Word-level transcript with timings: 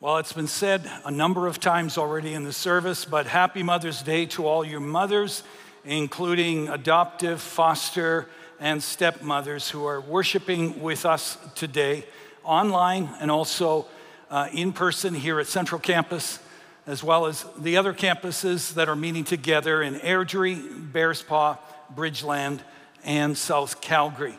Well, 0.00 0.18
it's 0.18 0.32
been 0.32 0.46
said 0.46 0.88
a 1.04 1.10
number 1.10 1.48
of 1.48 1.58
times 1.58 1.98
already 1.98 2.32
in 2.32 2.44
the 2.44 2.52
service, 2.52 3.04
but 3.04 3.26
happy 3.26 3.64
Mother's 3.64 4.00
Day 4.00 4.26
to 4.26 4.46
all 4.46 4.64
your 4.64 4.78
mothers, 4.78 5.42
including 5.84 6.68
adoptive, 6.68 7.40
foster, 7.40 8.28
and 8.60 8.80
stepmothers 8.80 9.68
who 9.68 9.86
are 9.86 10.00
worshiping 10.00 10.80
with 10.80 11.04
us 11.04 11.36
today 11.56 12.04
online 12.44 13.08
and 13.18 13.28
also 13.28 13.86
uh, 14.30 14.48
in 14.52 14.72
person 14.72 15.14
here 15.14 15.40
at 15.40 15.48
Central 15.48 15.80
Campus, 15.80 16.38
as 16.86 17.02
well 17.02 17.26
as 17.26 17.44
the 17.58 17.76
other 17.76 17.92
campuses 17.92 18.74
that 18.74 18.88
are 18.88 18.94
meeting 18.94 19.24
together 19.24 19.82
in 19.82 19.94
Airdrie, 19.96 20.92
Bearspaw, 20.92 21.58
Bridgeland, 21.96 22.60
and 23.02 23.36
South 23.36 23.80
Calgary. 23.80 24.38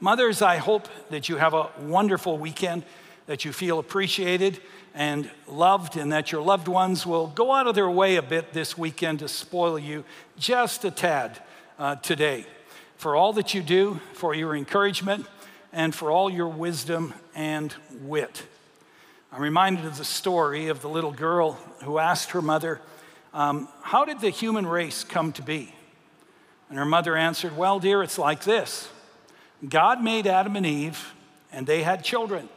Mothers, 0.00 0.42
I 0.42 0.58
hope 0.58 0.86
that 1.08 1.30
you 1.30 1.36
have 1.36 1.54
a 1.54 1.70
wonderful 1.80 2.36
weekend, 2.36 2.82
that 3.24 3.46
you 3.46 3.54
feel 3.54 3.78
appreciated 3.78 4.60
and 4.98 5.30
loved, 5.46 5.96
and 5.96 6.10
that 6.10 6.32
your 6.32 6.42
loved 6.42 6.66
ones 6.66 7.06
will 7.06 7.28
go 7.28 7.52
out 7.52 7.68
of 7.68 7.76
their 7.76 7.88
way 7.88 8.16
a 8.16 8.22
bit 8.22 8.52
this 8.52 8.76
weekend 8.76 9.20
to 9.20 9.28
spoil 9.28 9.78
you 9.78 10.04
just 10.36 10.84
a 10.84 10.90
tad 10.90 11.40
uh, 11.78 11.94
today. 11.94 12.44
For 12.96 13.14
all 13.14 13.32
that 13.34 13.54
you 13.54 13.62
do, 13.62 14.00
for 14.14 14.34
your 14.34 14.56
encouragement, 14.56 15.24
and 15.72 15.94
for 15.94 16.10
all 16.10 16.28
your 16.28 16.48
wisdom 16.48 17.14
and 17.36 17.72
wit. 18.00 18.42
I'm 19.30 19.40
reminded 19.40 19.84
of 19.84 19.98
the 19.98 20.04
story 20.04 20.66
of 20.66 20.82
the 20.82 20.88
little 20.88 21.12
girl 21.12 21.52
who 21.84 21.98
asked 21.98 22.32
her 22.32 22.42
mother, 22.42 22.80
um, 23.32 23.68
How 23.82 24.04
did 24.04 24.18
the 24.18 24.30
human 24.30 24.66
race 24.66 25.04
come 25.04 25.30
to 25.34 25.42
be? 25.42 25.72
And 26.70 26.76
her 26.76 26.84
mother 26.84 27.16
answered, 27.16 27.56
Well, 27.56 27.78
dear, 27.78 28.02
it's 28.02 28.18
like 28.18 28.42
this 28.42 28.88
God 29.68 30.02
made 30.02 30.26
Adam 30.26 30.56
and 30.56 30.66
Eve, 30.66 31.14
and 31.52 31.68
they 31.68 31.84
had 31.84 32.02
children 32.02 32.48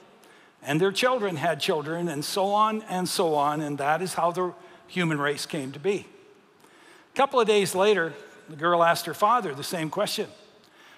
and 0.63 0.79
their 0.79 0.91
children 0.91 1.35
had 1.35 1.59
children, 1.59 2.07
and 2.07 2.23
so 2.23 2.47
on 2.47 2.83
and 2.83 3.07
so 3.07 3.35
on, 3.35 3.61
and 3.61 3.77
that 3.79 4.01
is 4.01 4.13
how 4.13 4.31
the 4.31 4.53
human 4.87 5.19
race 5.19 5.45
came 5.45 5.71
to 5.71 5.79
be. 5.79 6.05
A 7.13 7.17
couple 7.17 7.39
of 7.39 7.47
days 7.47 7.73
later, 7.73 8.13
the 8.49 8.55
girl 8.55 8.83
asked 8.83 9.05
her 9.05 9.13
father 9.13 9.53
the 9.53 9.63
same 9.63 9.89
question. 9.89 10.27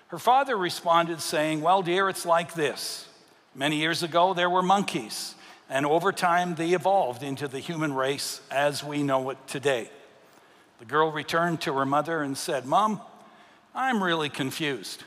Her 0.08 0.19
father 0.19 0.58
responded, 0.58 1.22
saying, 1.22 1.61
Well, 1.61 1.81
dear, 1.81 2.09
it's 2.09 2.25
like 2.25 2.53
this. 2.53 3.08
Many 3.56 3.78
years 3.78 4.03
ago, 4.03 4.34
there 4.34 4.50
were 4.50 4.61
monkeys, 4.61 5.36
and 5.69 5.86
over 5.86 6.11
time, 6.11 6.56
they 6.56 6.72
evolved 6.73 7.23
into 7.23 7.47
the 7.47 7.59
human 7.59 7.94
race 7.94 8.41
as 8.52 8.84
we 8.84 9.02
know 9.02 9.30
it 9.30 9.38
today. 9.47 9.89
The 10.80 10.86
girl 10.86 11.11
returned 11.11 11.61
to 11.61 11.73
her 11.75 11.86
mother 11.86 12.22
and 12.22 12.38
said, 12.38 12.66
Mom, 12.66 13.00
I'm 13.73 14.03
really 14.03 14.30
confused. 14.30 15.03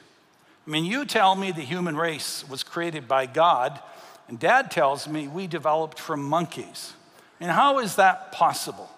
I 0.66 0.70
mean, 0.70 0.84
you 0.84 1.04
tell 1.04 1.36
me 1.36 1.52
the 1.52 1.60
human 1.60 1.96
race 1.96 2.48
was 2.48 2.62
created 2.62 3.06
by 3.06 3.26
God 3.26 3.80
and 4.28 4.38
dad 4.38 4.70
tells 4.70 5.06
me 5.06 5.28
we 5.28 5.46
developed 5.46 5.98
from 5.98 6.22
monkeys. 6.22 6.94
And 7.40 7.50
how 7.50 7.78
is 7.78 7.96
that 7.96 8.32
possible? 8.32 8.90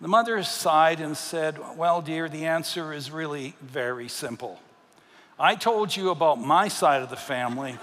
The 0.00 0.08
mother 0.08 0.42
sighed 0.44 1.00
and 1.00 1.16
said, 1.16 1.58
Well, 1.76 2.00
dear, 2.00 2.28
the 2.28 2.46
answer 2.46 2.92
is 2.92 3.10
really 3.10 3.54
very 3.60 4.08
simple. 4.08 4.60
I 5.38 5.54
told 5.54 5.94
you 5.94 6.10
about 6.10 6.40
my 6.40 6.68
side 6.68 7.02
of 7.02 7.10
the 7.10 7.16
family, 7.16 7.78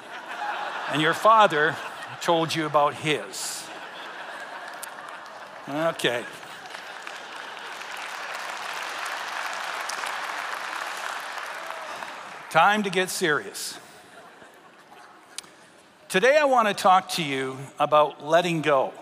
and 0.92 1.02
your 1.02 1.14
father 1.14 1.76
told 2.22 2.54
you 2.54 2.66
about 2.66 2.96
his. 2.96 3.66
Okay. 5.68 6.24
Time 12.50 12.84
to 12.84 12.90
get 12.90 13.10
serious. 13.10 13.78
Today, 16.08 16.38
I 16.38 16.46
want 16.46 16.68
to 16.68 16.74
talk 16.74 17.10
to 17.14 17.24
you 17.24 17.58
about 17.80 18.24
letting 18.24 18.62
go 18.62 18.94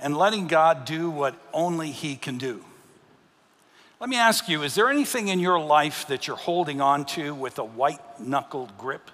and 0.00 0.16
letting 0.16 0.46
God 0.46 0.86
do 0.86 1.10
what 1.10 1.34
only 1.52 1.90
He 1.90 2.16
can 2.16 2.38
do. 2.38 2.64
Let 4.00 4.08
me 4.08 4.16
ask 4.16 4.48
you 4.48 4.62
is 4.62 4.74
there 4.74 4.88
anything 4.88 5.28
in 5.28 5.38
your 5.38 5.60
life 5.60 6.06
that 6.08 6.26
you're 6.26 6.36
holding 6.36 6.80
on 6.80 7.04
to 7.06 7.34
with 7.34 7.58
a 7.58 7.64
white 7.64 8.00
knuckled 8.18 8.76
grip? 8.78 9.10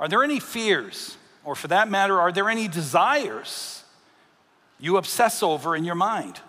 Are 0.00 0.08
there 0.08 0.24
any 0.24 0.40
fears, 0.40 1.16
or 1.44 1.54
for 1.54 1.68
that 1.68 1.88
matter, 1.88 2.20
are 2.20 2.32
there 2.32 2.50
any 2.50 2.66
desires 2.66 3.84
you 4.80 4.96
obsess 4.96 5.44
over 5.44 5.76
in 5.76 5.84
your 5.84 5.94
mind? 5.94 6.40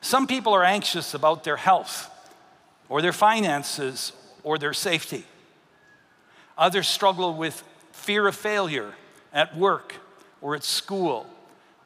Some 0.00 0.26
people 0.26 0.54
are 0.54 0.64
anxious 0.64 1.12
about 1.12 1.44
their 1.44 1.58
health, 1.58 2.10
or 2.88 3.02
their 3.02 3.12
finances, 3.12 4.12
or 4.42 4.58
their 4.58 4.72
safety. 4.72 5.26
Others 6.62 6.86
struggle 6.86 7.34
with 7.34 7.64
fear 7.90 8.28
of 8.28 8.36
failure 8.36 8.94
at 9.32 9.56
work 9.56 9.96
or 10.40 10.54
at 10.54 10.62
school 10.62 11.26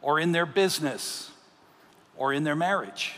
or 0.02 0.20
in 0.20 0.32
their 0.32 0.44
business 0.44 1.30
or 2.14 2.34
in 2.34 2.44
their 2.44 2.54
marriage. 2.54 3.14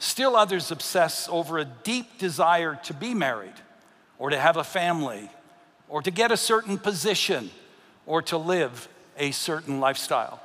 Still, 0.00 0.34
others 0.34 0.72
obsess 0.72 1.28
over 1.30 1.58
a 1.58 1.64
deep 1.64 2.18
desire 2.18 2.76
to 2.82 2.92
be 2.92 3.14
married 3.14 3.54
or 4.18 4.30
to 4.30 4.36
have 4.36 4.56
a 4.56 4.64
family 4.64 5.30
or 5.88 6.02
to 6.02 6.10
get 6.10 6.32
a 6.32 6.36
certain 6.36 6.76
position 6.76 7.52
or 8.04 8.20
to 8.22 8.36
live 8.36 8.88
a 9.16 9.30
certain 9.30 9.78
lifestyle. 9.78 10.42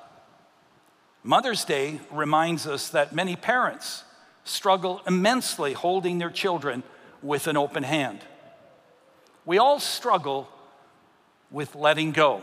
Mother's 1.24 1.66
Day 1.66 2.00
reminds 2.12 2.68
us 2.68 2.90
that 2.90 3.16
many 3.16 3.36
parents 3.36 4.04
struggle 4.44 5.02
immensely 5.08 5.74
holding 5.74 6.20
their 6.20 6.30
children 6.30 6.84
with 7.24 7.48
an 7.48 7.58
open 7.58 7.82
hand. 7.82 8.20
We 9.52 9.58
all 9.58 9.82
struggle 9.82 10.48
with 11.52 11.76
letting 11.76 12.14
go. 12.14 12.42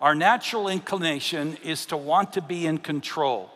Our 0.00 0.14
natural 0.14 0.68
inclination 0.68 1.56
is 1.64 1.86
to 1.86 1.96
want 1.96 2.34
to 2.34 2.40
be 2.40 2.64
in 2.64 2.78
control, 2.78 3.50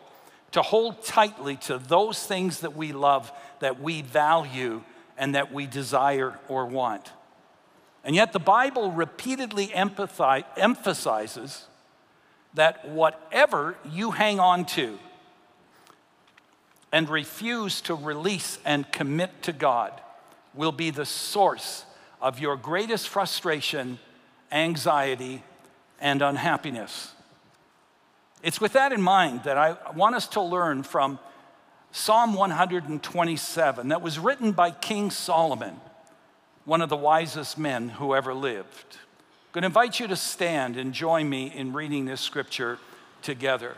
to 0.50 0.60
hold 0.60 1.04
tightly 1.04 1.54
to 1.58 1.78
those 1.78 2.26
things 2.26 2.62
that 2.62 2.74
we 2.74 2.90
love, 2.90 3.30
that 3.60 3.80
we 3.80 4.02
value, 4.02 4.82
and 5.16 5.36
that 5.36 5.52
we 5.52 5.68
desire 5.68 6.36
or 6.48 6.66
want. 6.66 7.12
And 8.02 8.16
yet, 8.16 8.32
the 8.32 8.40
Bible 8.40 8.90
repeatedly 8.90 9.72
emphasizes 9.72 11.68
that 12.54 12.88
whatever 12.88 13.76
you 13.88 14.10
hang 14.10 14.40
on 14.40 14.64
to 14.64 14.98
and 16.90 17.08
refuse 17.08 17.80
to 17.82 17.94
release 17.94 18.58
and 18.64 18.90
commit 18.90 19.44
to 19.44 19.52
God 19.52 19.92
will 20.52 20.72
be 20.72 20.90
the 20.90 21.06
source 21.06 21.84
of 22.24 22.40
your 22.40 22.56
greatest 22.56 23.10
frustration, 23.10 23.98
anxiety, 24.50 25.42
and 26.00 26.22
unhappiness. 26.22 27.12
It's 28.42 28.62
with 28.62 28.72
that 28.72 28.92
in 28.92 29.02
mind 29.02 29.44
that 29.44 29.58
I 29.58 29.76
want 29.94 30.14
us 30.14 30.26
to 30.28 30.40
learn 30.40 30.84
from 30.84 31.18
Psalm 31.92 32.32
127 32.32 33.88
that 33.88 34.00
was 34.00 34.18
written 34.18 34.52
by 34.52 34.70
King 34.70 35.10
Solomon, 35.10 35.76
one 36.64 36.80
of 36.80 36.88
the 36.88 36.96
wisest 36.96 37.58
men 37.58 37.90
who 37.90 38.14
ever 38.14 38.32
lived. 38.32 38.86
I'm 38.88 39.52
going 39.52 39.62
to 39.62 39.66
invite 39.66 40.00
you 40.00 40.06
to 40.06 40.16
stand 40.16 40.78
and 40.78 40.94
join 40.94 41.28
me 41.28 41.52
in 41.54 41.74
reading 41.74 42.06
this 42.06 42.22
scripture 42.22 42.78
together. 43.20 43.74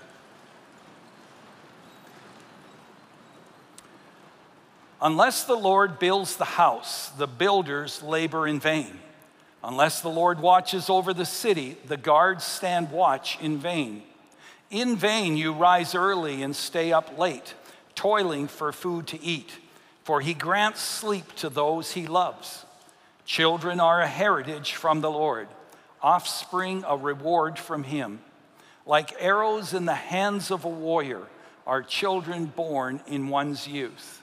Unless 5.01 5.45
the 5.45 5.57
Lord 5.57 5.99
builds 5.99 6.37
the 6.37 6.45
house, 6.45 7.11
the 7.11 7.27
builders 7.27 8.03
labor 8.03 8.47
in 8.47 8.61
vain. 8.61 8.99
Unless 9.63 10.01
the 10.01 10.09
Lord 10.09 10.41
watches 10.41 10.89
over 10.89 11.13
the 11.13 11.27
city, 11.27 11.77
the 11.87 11.97
guards 11.97 12.45
stand 12.45 12.91
watch 12.91 13.39
in 13.41 13.59
vain. 13.59 14.03
In 14.71 14.97
vain 14.97 15.37
you 15.37 15.53
rise 15.53 15.95
early 15.95 16.43
and 16.43 16.55
stay 16.57 16.93
up 16.93 17.19
late, 17.19 17.55
toiling 17.95 18.49
for 18.49 18.73
food 18.73 19.07
to 19.09 19.23
eat, 19.23 19.59
for 20.03 20.21
he 20.21 20.35
grants 20.35 20.81
sleep 20.81 21.35
to 21.37 21.49
those 21.49 21.93
he 21.93 22.07
loves. 22.07 22.65
Children 23.25 23.81
are 23.81 24.01
a 24.01 24.07
heritage 24.07 24.75
from 24.75 25.01
the 25.01 25.11
Lord, 25.11 25.49
offspring 26.01 26.85
a 26.87 26.97
reward 26.97 27.59
from 27.59 27.83
him. 27.83 28.21
Like 28.87 29.21
arrows 29.21 29.75
in 29.75 29.85
the 29.85 29.95
hands 29.95 30.51
of 30.51 30.65
a 30.65 30.69
warrior 30.69 31.23
are 31.67 31.83
children 31.83 32.47
born 32.47 33.01
in 33.09 33.29
one's 33.29 33.67
youth. 33.67 34.23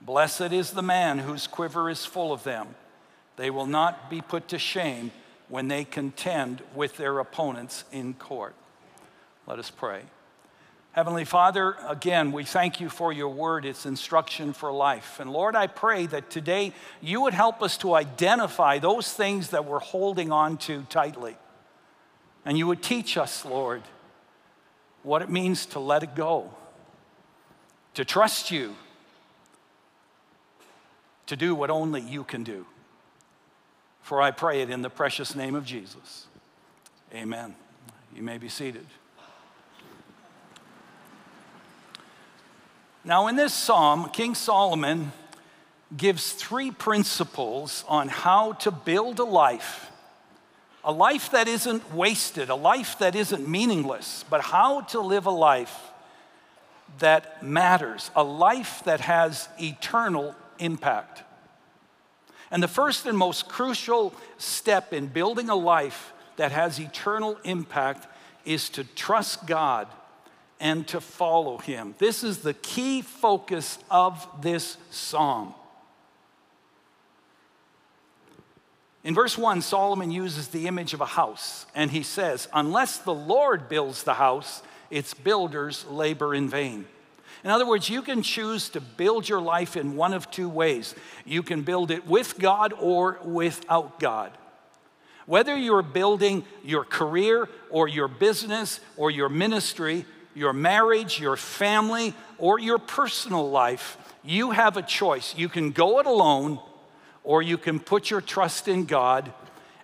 Blessed 0.00 0.52
is 0.52 0.70
the 0.70 0.82
man 0.82 1.18
whose 1.18 1.46
quiver 1.46 1.90
is 1.90 2.06
full 2.06 2.32
of 2.32 2.42
them. 2.42 2.74
They 3.36 3.50
will 3.50 3.66
not 3.66 4.08
be 4.10 4.20
put 4.20 4.48
to 4.48 4.58
shame 4.58 5.12
when 5.48 5.68
they 5.68 5.84
contend 5.84 6.62
with 6.74 6.96
their 6.96 7.18
opponents 7.18 7.84
in 7.92 8.14
court. 8.14 8.54
Let 9.46 9.58
us 9.58 9.70
pray. 9.70 10.02
Heavenly 10.92 11.24
Father, 11.24 11.76
again, 11.86 12.32
we 12.32 12.44
thank 12.44 12.80
you 12.80 12.88
for 12.88 13.12
your 13.12 13.28
word, 13.28 13.64
its 13.64 13.86
instruction 13.86 14.52
for 14.52 14.72
life. 14.72 15.20
And 15.20 15.32
Lord, 15.32 15.54
I 15.54 15.68
pray 15.68 16.06
that 16.06 16.30
today 16.30 16.72
you 17.00 17.20
would 17.20 17.34
help 17.34 17.62
us 17.62 17.78
to 17.78 17.94
identify 17.94 18.78
those 18.78 19.12
things 19.12 19.50
that 19.50 19.64
we're 19.64 19.78
holding 19.78 20.32
on 20.32 20.56
to 20.58 20.82
tightly. 20.90 21.36
And 22.44 22.58
you 22.58 22.66
would 22.66 22.82
teach 22.82 23.16
us, 23.16 23.44
Lord, 23.44 23.82
what 25.02 25.22
it 25.22 25.30
means 25.30 25.66
to 25.66 25.78
let 25.78 26.02
it 26.02 26.14
go, 26.14 26.50
to 27.94 28.04
trust 28.04 28.50
you, 28.50 28.74
to 31.30 31.36
do 31.36 31.54
what 31.54 31.70
only 31.70 32.00
you 32.00 32.24
can 32.24 32.42
do. 32.42 32.66
For 34.02 34.20
I 34.20 34.32
pray 34.32 34.62
it 34.62 34.70
in 34.70 34.82
the 34.82 34.90
precious 34.90 35.36
name 35.36 35.54
of 35.54 35.64
Jesus. 35.64 36.26
Amen. 37.14 37.54
You 38.12 38.24
may 38.24 38.36
be 38.36 38.48
seated. 38.48 38.84
Now, 43.04 43.28
in 43.28 43.36
this 43.36 43.54
psalm, 43.54 44.10
King 44.12 44.34
Solomon 44.34 45.12
gives 45.96 46.32
three 46.32 46.72
principles 46.72 47.84
on 47.86 48.08
how 48.08 48.54
to 48.54 48.72
build 48.72 49.20
a 49.20 49.24
life. 49.24 49.88
A 50.82 50.90
life 50.90 51.30
that 51.30 51.46
isn't 51.46 51.94
wasted, 51.94 52.50
a 52.50 52.56
life 52.56 52.98
that 52.98 53.14
isn't 53.14 53.48
meaningless, 53.48 54.24
but 54.28 54.40
how 54.40 54.80
to 54.80 54.98
live 54.98 55.26
a 55.26 55.30
life 55.30 55.78
that 56.98 57.40
matters, 57.40 58.10
a 58.16 58.24
life 58.24 58.82
that 58.84 59.02
has 59.02 59.48
eternal 59.60 60.34
impact. 60.60 61.24
And 62.50 62.62
the 62.62 62.68
first 62.68 63.06
and 63.06 63.16
most 63.16 63.48
crucial 63.48 64.14
step 64.38 64.92
in 64.92 65.06
building 65.06 65.48
a 65.48 65.54
life 65.54 66.12
that 66.36 66.52
has 66.52 66.78
eternal 66.78 67.38
impact 67.44 68.06
is 68.44 68.68
to 68.70 68.84
trust 68.84 69.46
God 69.46 69.86
and 70.58 70.86
to 70.88 71.00
follow 71.00 71.58
Him. 71.58 71.94
This 71.98 72.22
is 72.24 72.38
the 72.38 72.54
key 72.54 73.02
focus 73.02 73.78
of 73.90 74.26
this 74.42 74.76
psalm. 74.90 75.54
In 79.02 79.14
verse 79.14 79.38
1, 79.38 79.62
Solomon 79.62 80.10
uses 80.10 80.48
the 80.48 80.66
image 80.66 80.92
of 80.92 81.00
a 81.00 81.06
house, 81.06 81.64
and 81.74 81.90
he 81.90 82.02
says, 82.02 82.48
Unless 82.52 82.98
the 82.98 83.14
Lord 83.14 83.68
builds 83.68 84.02
the 84.02 84.14
house, 84.14 84.62
its 84.90 85.14
builders 85.14 85.86
labor 85.86 86.34
in 86.34 86.48
vain. 86.48 86.84
In 87.44 87.50
other 87.50 87.66
words, 87.66 87.88
you 87.88 88.02
can 88.02 88.22
choose 88.22 88.68
to 88.70 88.80
build 88.80 89.28
your 89.28 89.40
life 89.40 89.76
in 89.76 89.96
one 89.96 90.12
of 90.12 90.30
two 90.30 90.48
ways. 90.48 90.94
You 91.24 91.42
can 91.42 91.62
build 91.62 91.90
it 91.90 92.06
with 92.06 92.38
God 92.38 92.72
or 92.78 93.18
without 93.24 93.98
God. 93.98 94.32
Whether 95.26 95.56
you're 95.56 95.82
building 95.82 96.44
your 96.64 96.84
career 96.84 97.48
or 97.70 97.88
your 97.88 98.08
business 98.08 98.80
or 98.96 99.10
your 99.10 99.28
ministry, 99.28 100.04
your 100.34 100.52
marriage, 100.52 101.20
your 101.20 101.36
family, 101.36 102.14
or 102.38 102.58
your 102.58 102.78
personal 102.78 103.48
life, 103.48 103.96
you 104.24 104.50
have 104.50 104.76
a 104.76 104.82
choice. 104.82 105.34
You 105.36 105.48
can 105.48 105.70
go 105.70 106.00
it 106.00 106.06
alone 106.06 106.58
or 107.22 107.42
you 107.42 107.58
can 107.58 107.78
put 107.78 108.10
your 108.10 108.20
trust 108.20 108.68
in 108.68 108.84
God 108.84 109.32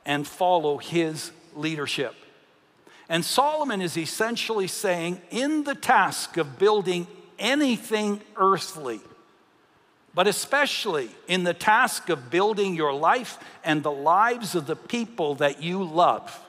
and 0.04 0.26
follow 0.26 0.78
His 0.78 1.32
leadership. 1.54 2.14
And 3.08 3.24
Solomon 3.24 3.80
is 3.80 3.96
essentially 3.96 4.66
saying, 4.66 5.20
in 5.30 5.64
the 5.64 5.74
task 5.74 6.36
of 6.36 6.58
building 6.58 7.06
anything 7.38 8.20
earthly, 8.36 9.00
but 10.14 10.26
especially 10.26 11.10
in 11.28 11.44
the 11.44 11.54
task 11.54 12.08
of 12.08 12.30
building 12.30 12.74
your 12.74 12.92
life 12.92 13.38
and 13.64 13.82
the 13.82 13.92
lives 13.92 14.54
of 14.54 14.66
the 14.66 14.76
people 14.76 15.34
that 15.36 15.62
you 15.62 15.82
love. 15.82 16.40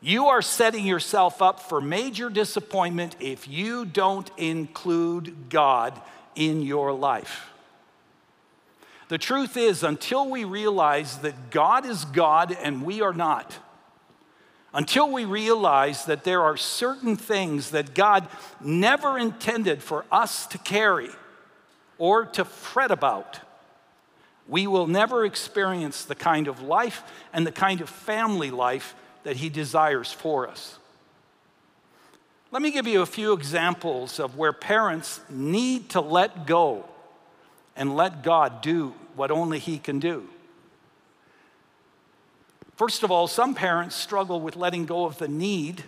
You 0.00 0.26
are 0.26 0.42
setting 0.42 0.86
yourself 0.86 1.42
up 1.42 1.60
for 1.60 1.80
major 1.80 2.30
disappointment 2.30 3.16
if 3.18 3.48
you 3.48 3.84
don't 3.84 4.30
include 4.36 5.48
God 5.48 6.00
in 6.34 6.62
your 6.62 6.92
life. 6.92 7.50
The 9.08 9.18
truth 9.18 9.56
is, 9.56 9.82
until 9.82 10.28
we 10.28 10.44
realize 10.44 11.18
that 11.18 11.50
God 11.50 11.86
is 11.86 12.04
God 12.04 12.56
and 12.60 12.84
we 12.84 13.00
are 13.02 13.12
not, 13.12 13.56
until 14.72 15.10
we 15.10 15.24
realize 15.24 16.04
that 16.04 16.24
there 16.24 16.42
are 16.42 16.56
certain 16.56 17.16
things 17.16 17.70
that 17.70 17.94
God 17.94 18.28
never 18.60 19.18
intended 19.18 19.82
for 19.82 20.04
us 20.12 20.46
to 20.48 20.58
carry 20.58 21.10
or 21.98 22.26
to 22.26 22.44
fret 22.44 22.90
about, 22.90 23.40
we 24.48 24.66
will 24.66 24.86
never 24.86 25.24
experience 25.24 26.04
the 26.04 26.14
kind 26.14 26.46
of 26.46 26.62
life 26.62 27.02
and 27.32 27.46
the 27.46 27.52
kind 27.52 27.80
of 27.80 27.88
family 27.88 28.50
life 28.50 28.94
that 29.24 29.36
He 29.36 29.48
desires 29.48 30.12
for 30.12 30.46
us. 30.46 30.78
Let 32.52 32.62
me 32.62 32.70
give 32.70 32.86
you 32.86 33.02
a 33.02 33.06
few 33.06 33.32
examples 33.32 34.20
of 34.20 34.36
where 34.36 34.52
parents 34.52 35.20
need 35.28 35.90
to 35.90 36.00
let 36.00 36.46
go 36.46 36.84
and 37.74 37.96
let 37.96 38.22
God 38.22 38.62
do 38.62 38.94
what 39.16 39.30
only 39.30 39.58
He 39.58 39.78
can 39.78 39.98
do. 39.98 40.28
First 42.76 43.02
of 43.02 43.10
all, 43.10 43.26
some 43.26 43.54
parents 43.54 43.96
struggle 43.96 44.38
with 44.38 44.54
letting 44.54 44.84
go 44.84 45.06
of 45.06 45.16
the 45.16 45.28
need 45.28 45.82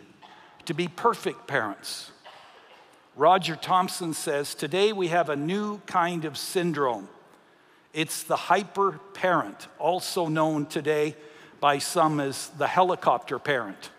to 0.65 0.73
be 0.73 0.89
perfect 0.89 1.47
parents. 1.47 2.11
Roger 3.15 3.57
Thompson 3.57 4.15
says 4.15 4.55
today 4.55 4.93
we 4.93 5.09
have 5.09 5.29
a 5.29 5.37
new 5.37 5.79
kind 5.87 6.25
of 6.25 6.39
syndrome. 6.39 7.09
It's 7.93 8.23
the 8.23 8.37
hyper 8.37 9.01
parent, 9.13 9.69
also 9.79 10.29
known 10.29 10.65
today 10.65 11.15
by 11.61 11.79
some 11.79 12.21
as 12.21 12.49
the 12.57 12.67
helicopter 12.67 13.39
parent. 13.39 13.91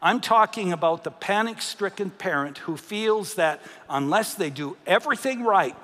I'm 0.00 0.20
talking 0.20 0.72
about 0.72 1.04
the 1.04 1.12
panic 1.12 1.62
stricken 1.62 2.10
parent 2.10 2.58
who 2.58 2.76
feels 2.76 3.34
that 3.34 3.60
unless 3.88 4.34
they 4.34 4.50
do 4.50 4.76
everything 4.84 5.44
right 5.44 5.76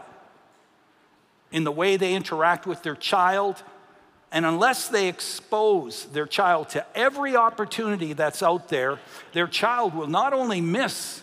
in 1.53 1.63
the 1.63 1.71
way 1.71 1.97
they 1.97 2.15
interact 2.15 2.67
with 2.67 2.83
their 2.83 2.97
child, 2.97 3.63
and 4.31 4.45
unless 4.45 4.89
they 4.89 5.09
expose 5.09 6.05
their 6.07 6.27
child 6.27 6.69
to 6.71 6.85
every 6.95 7.35
opportunity 7.35 8.13
that's 8.13 8.43
out 8.43 8.69
there, 8.69 8.99
their 9.33 9.47
child 9.47 9.95
will 9.95 10.07
not 10.07 10.35
only 10.35 10.61
miss 10.61 11.23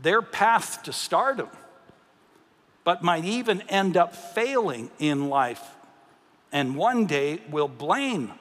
their 0.00 0.22
path 0.22 0.82
to 0.84 0.92
stardom, 0.92 1.48
but 2.84 3.02
might 3.02 3.24
even 3.24 3.62
end 3.62 3.96
up 3.96 4.14
failing 4.14 4.90
in 4.98 5.28
life. 5.28 5.62
And 6.52 6.76
one 6.76 7.06
day 7.06 7.40
will 7.50 7.66
blame 7.68 8.32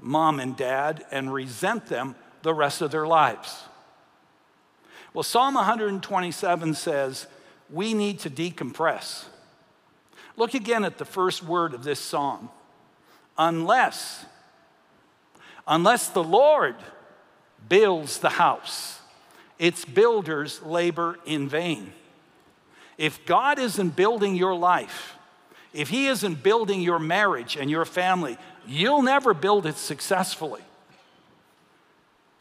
mom 0.00 0.40
and 0.40 0.56
dad 0.56 1.04
and 1.12 1.32
resent 1.32 1.86
them 1.86 2.16
the 2.42 2.54
rest 2.54 2.80
of 2.80 2.90
their 2.90 3.06
lives. 3.06 3.62
Well, 5.12 5.22
Psalm 5.22 5.54
127 5.54 6.74
says 6.74 7.26
we 7.68 7.94
need 7.94 8.18
to 8.20 8.30
decompress. 8.30 9.26
Look 10.36 10.54
again 10.54 10.84
at 10.84 10.98
the 10.98 11.04
first 11.04 11.44
word 11.44 11.74
of 11.74 11.84
this 11.84 12.00
psalm 12.00 12.48
unless, 13.40 14.26
unless 15.66 16.10
the 16.10 16.22
Lord 16.22 16.76
builds 17.68 18.18
the 18.18 18.28
house, 18.28 19.00
its 19.58 19.84
builders 19.84 20.62
labor 20.62 21.18
in 21.24 21.48
vain. 21.48 21.92
If 22.98 23.24
God 23.24 23.58
isn't 23.58 23.96
building 23.96 24.36
your 24.36 24.54
life, 24.54 25.16
if 25.72 25.88
He 25.88 26.06
isn't 26.06 26.42
building 26.42 26.82
your 26.82 26.98
marriage 26.98 27.56
and 27.56 27.70
your 27.70 27.86
family, 27.86 28.36
you'll 28.68 29.02
never 29.02 29.32
build 29.32 29.64
it 29.64 29.76
successfully. 29.76 30.62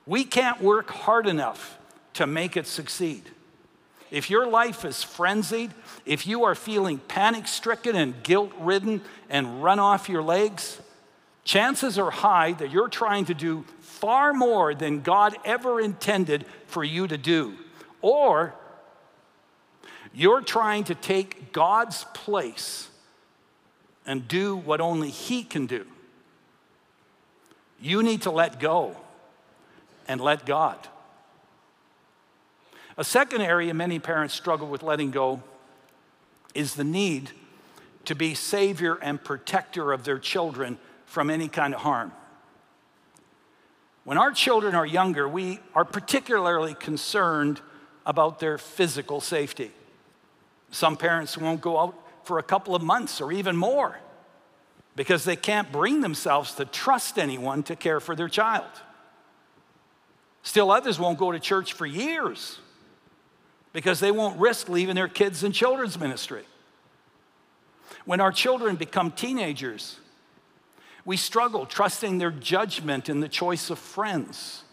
We 0.05 0.25
can't 0.25 0.61
work 0.61 0.89
hard 0.89 1.27
enough 1.27 1.77
to 2.15 2.27
make 2.27 2.57
it 2.57 2.67
succeed. 2.67 3.23
If 4.11 4.29
your 4.29 4.47
life 4.47 4.83
is 4.83 5.03
frenzied, 5.03 5.71
if 6.05 6.27
you 6.27 6.43
are 6.43 6.55
feeling 6.55 6.97
panic 6.97 7.47
stricken 7.47 7.95
and 7.95 8.21
guilt 8.23 8.51
ridden 8.59 9.01
and 9.29 9.63
run 9.63 9.79
off 9.79 10.09
your 10.09 10.23
legs, 10.23 10.81
chances 11.49 11.97
are 11.97 12.11
high 12.11 12.51
that 12.51 12.69
you're 12.69 12.87
trying 12.87 13.25
to 13.25 13.33
do 13.33 13.65
far 13.79 14.33
more 14.33 14.75
than 14.75 15.01
God 15.01 15.35
ever 15.43 15.81
intended 15.81 16.45
for 16.67 16.83
you 16.83 17.07
to 17.07 17.17
do. 17.17 17.55
Or 18.03 18.53
you're 20.13 20.41
trying 20.41 20.83
to 20.83 20.93
take 20.93 21.51
God's 21.51 22.05
place 22.13 22.89
and 24.05 24.27
do 24.27 24.57
what 24.57 24.79
only 24.79 25.09
He 25.09 25.41
can 25.41 25.65
do. 25.65 25.87
You 27.81 28.03
need 28.03 28.21
to 28.23 28.31
let 28.31 28.59
go 28.59 28.95
and 30.07 30.21
let 30.21 30.45
God. 30.45 30.77
A 32.95 33.03
second 33.03 33.41
area 33.41 33.73
many 33.73 33.97
parents 33.97 34.35
struggle 34.35 34.67
with 34.67 34.83
letting 34.83 35.09
go 35.09 35.41
is 36.53 36.75
the 36.75 36.83
need 36.83 37.31
to 38.05 38.13
be 38.13 38.35
savior 38.35 38.99
and 39.01 39.23
protector 39.23 39.91
of 39.91 40.03
their 40.03 40.19
children 40.19 40.77
from 41.09 41.31
any 41.31 41.47
kind 41.47 41.73
of 41.73 41.81
harm. 41.81 42.11
When 44.03 44.19
our 44.19 44.31
children 44.31 44.75
are 44.75 44.85
younger, 44.85 45.27
we 45.27 45.59
are 45.73 45.83
particularly 45.83 46.75
concerned 46.75 47.59
about 48.05 48.39
their 48.39 48.59
physical 48.59 49.19
safety. 49.19 49.71
Some 50.69 50.95
parents 50.97 51.35
won't 51.35 51.61
go 51.61 51.79
out 51.79 51.95
for 52.23 52.37
a 52.37 52.43
couple 52.43 52.75
of 52.75 52.83
months 52.83 53.21
or 53.21 53.31
even 53.31 53.57
more 53.57 53.99
because 54.95 55.23
they 55.23 55.35
can't 55.35 55.71
bring 55.71 56.01
themselves 56.01 56.53
to 56.55 56.65
trust 56.65 57.17
anyone 57.17 57.63
to 57.63 57.75
care 57.75 57.99
for 57.99 58.15
their 58.15 58.29
child. 58.29 58.69
Still, 60.43 60.69
others 60.71 60.99
won't 60.99 61.17
go 61.17 61.31
to 61.31 61.39
church 61.39 61.73
for 61.73 61.87
years 61.87 62.59
because 63.73 63.99
they 63.99 64.11
won't 64.11 64.39
risk 64.39 64.69
leaving 64.69 64.95
their 64.95 65.07
kids 65.07 65.43
in 65.43 65.53
children's 65.53 65.99
ministry. 65.99 66.43
When 68.05 68.21
our 68.21 68.31
children 68.31 68.75
become 68.75 69.11
teenagers, 69.11 69.97
we 71.05 71.17
struggle 71.17 71.65
trusting 71.65 72.17
their 72.17 72.31
judgment 72.31 73.09
in 73.09 73.19
the 73.19 73.29
choice 73.29 73.69
of 73.69 73.79
friends 73.79 74.63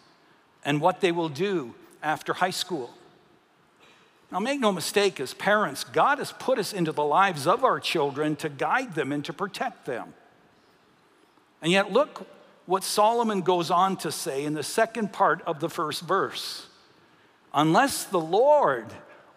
and 0.63 0.81
what 0.81 1.01
they 1.01 1.11
will 1.11 1.29
do 1.29 1.73
after 2.03 2.33
high 2.33 2.51
school. 2.51 2.93
Now, 4.31 4.39
make 4.39 4.59
no 4.59 4.73
mistake, 4.73 5.21
as 5.21 5.33
parents, 5.33 5.85
God 5.85 6.17
has 6.17 6.33
put 6.33 6.59
us 6.59 6.73
into 6.73 6.91
the 6.91 7.03
lives 7.03 7.47
of 7.47 7.63
our 7.63 7.79
children 7.79 8.35
to 8.37 8.49
guide 8.49 8.93
them 8.93 9.13
and 9.13 9.23
to 9.25 9.31
protect 9.31 9.85
them. 9.85 10.13
And 11.61 11.71
yet, 11.71 11.93
look 11.93 12.27
what 12.65 12.83
Solomon 12.83 13.41
goes 13.41 13.71
on 13.71 13.95
to 13.97 14.11
say 14.11 14.43
in 14.43 14.53
the 14.53 14.63
second 14.63 15.13
part 15.13 15.41
of 15.43 15.61
the 15.61 15.69
first 15.69 16.01
verse. 16.01 16.67
Unless 17.53 18.05
the 18.05 18.19
Lord 18.19 18.87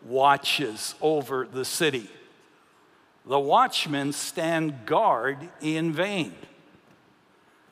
watches 0.05 0.97
over 1.01 1.47
the 1.47 1.65
city, 1.65 2.11
the 3.25 3.39
watchmen 3.39 4.13
stand 4.13 4.87
guard 4.87 5.49
in 5.61 5.93
vain. 5.93 6.35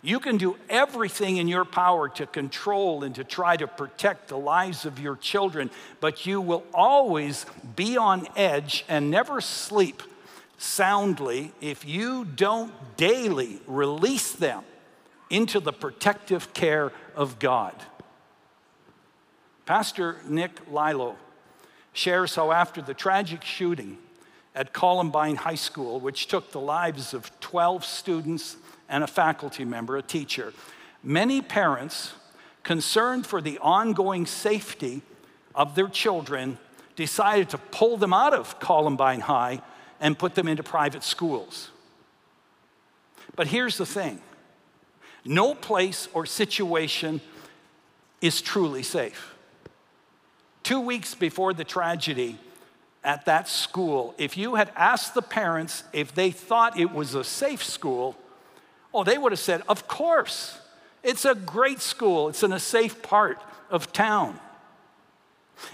You 0.00 0.20
can 0.20 0.36
do 0.36 0.56
everything 0.68 1.38
in 1.38 1.48
your 1.48 1.64
power 1.64 2.08
to 2.10 2.26
control 2.26 3.02
and 3.02 3.14
to 3.16 3.24
try 3.24 3.56
to 3.56 3.66
protect 3.66 4.28
the 4.28 4.38
lives 4.38 4.84
of 4.84 5.00
your 5.00 5.16
children, 5.16 5.70
but 6.00 6.24
you 6.24 6.40
will 6.40 6.64
always 6.72 7.46
be 7.74 7.96
on 7.96 8.28
edge 8.36 8.84
and 8.88 9.10
never 9.10 9.40
sleep 9.40 10.02
soundly 10.56 11.52
if 11.60 11.84
you 11.84 12.24
don't 12.24 12.72
daily 12.96 13.60
release 13.66 14.32
them 14.32 14.62
into 15.30 15.58
the 15.58 15.72
protective 15.72 16.52
care 16.52 16.92
of 17.16 17.38
God. 17.38 17.74
Pastor 19.66 20.16
Nick 20.26 20.52
Lilo 20.70 21.16
shares 21.92 22.36
how, 22.36 22.52
after 22.52 22.80
the 22.80 22.94
tragic 22.94 23.44
shooting 23.44 23.98
at 24.54 24.72
Columbine 24.72 25.36
High 25.36 25.56
School, 25.56 26.00
which 26.00 26.26
took 26.26 26.52
the 26.52 26.60
lives 26.60 27.12
of 27.12 27.38
12 27.40 27.84
students 27.84 28.56
and 28.88 29.04
a 29.04 29.06
faculty 29.06 29.64
member, 29.64 29.96
a 29.96 30.02
teacher, 30.02 30.52
many 31.02 31.40
parents, 31.40 32.12
concerned 32.62 33.26
for 33.26 33.40
the 33.40 33.58
ongoing 33.58 34.26
safety 34.26 35.02
of 35.54 35.74
their 35.74 35.88
children, 35.88 36.58
decided 36.96 37.48
to 37.48 37.58
pull 37.58 37.96
them 37.96 38.12
out 38.12 38.34
of 38.34 38.58
Columbine 38.60 39.20
High 39.20 39.62
and 40.00 40.18
put 40.18 40.34
them 40.34 40.48
into 40.48 40.62
private 40.62 41.02
schools. 41.02 41.70
But 43.36 43.46
here's 43.46 43.78
the 43.78 43.86
thing 43.86 44.20
no 45.24 45.54
place 45.54 46.08
or 46.12 46.26
situation 46.26 47.20
is 48.20 48.40
truly 48.40 48.82
safe. 48.82 49.34
Two 50.62 50.80
weeks 50.80 51.14
before 51.14 51.54
the 51.54 51.64
tragedy 51.64 52.38
at 53.04 53.24
that 53.26 53.48
school, 53.48 54.14
if 54.18 54.36
you 54.36 54.56
had 54.56 54.72
asked 54.74 55.14
the 55.14 55.22
parents 55.22 55.84
if 55.92 56.14
they 56.14 56.30
thought 56.30 56.78
it 56.78 56.92
was 56.92 57.14
a 57.14 57.24
safe 57.24 57.62
school, 57.62 58.16
oh, 58.92 59.04
they 59.04 59.18
would 59.18 59.32
have 59.32 59.38
said, 59.38 59.62
Of 59.68 59.88
course. 59.88 60.58
It's 61.04 61.24
a 61.24 61.34
great 61.34 61.80
school, 61.80 62.28
it's 62.28 62.42
in 62.42 62.52
a 62.52 62.58
safe 62.58 63.02
part 63.02 63.40
of 63.70 63.92
town. 63.92 64.40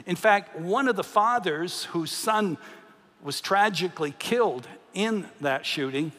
In 0.06 0.16
fact, 0.16 0.59
one 0.59 0.87
of 0.87 0.97
the 0.97 1.04
fathers 1.04 1.85
whose 1.85 2.11
son 2.11 2.59
was 3.23 3.40
tragically 3.40 4.14
killed 4.18 4.68
in 4.92 5.26
that 5.40 5.64
shooting 5.64 6.12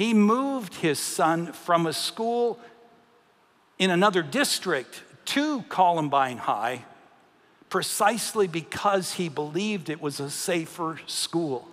he 0.00 0.14
moved 0.14 0.76
his 0.76 0.98
son 0.98 1.52
from 1.52 1.86
a 1.86 1.92
school 1.92 2.58
in 3.78 3.90
another 3.90 4.22
district 4.22 5.02
to 5.26 5.60
Columbine 5.68 6.38
High 6.38 6.86
precisely 7.68 8.46
because 8.46 9.12
he 9.12 9.28
believed 9.28 9.90
it 9.90 10.00
was 10.00 10.18
a 10.18 10.30
safer 10.30 10.98
school. 11.06 11.68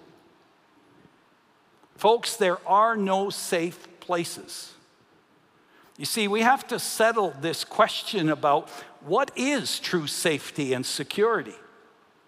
Folks, 1.98 2.36
there 2.36 2.60
are 2.68 2.96
no 2.96 3.30
safe 3.30 3.88
places. 4.00 4.74
You 5.98 6.06
see, 6.06 6.28
we 6.28 6.42
have 6.42 6.66
to 6.68 6.78
settle 6.78 7.36
this 7.42 7.64
question 7.64 8.30
about 8.30 8.70
what 9.02 9.32
is 9.36 9.80
true 9.80 10.06
safety 10.06 10.74
and 10.74 10.86
security 10.86 11.56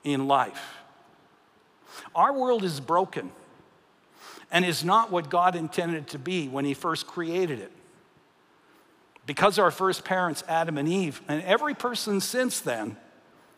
in 0.04 0.28
life. 0.28 0.78
Our 2.16 2.34
world 2.34 2.64
is 2.64 2.80
broken 2.80 3.32
and 4.52 4.66
is 4.66 4.84
not 4.84 5.12
what 5.12 5.30
God 5.30 5.56
intended 5.56 6.08
to 6.10 6.20
be 6.20 6.48
when 6.48 6.66
He 6.66 6.74
first 6.74 7.06
created 7.06 7.60
it. 7.60 7.72
Because 9.28 9.60
our 9.60 9.70
first 9.70 10.04
parents, 10.04 10.44
Adam 10.48 10.80
and 10.80 10.90
Eve, 10.90 11.22
and 11.28 11.44
every 11.44 11.76
person 11.76 12.20
since 12.20 12.60
then, 12.60 12.98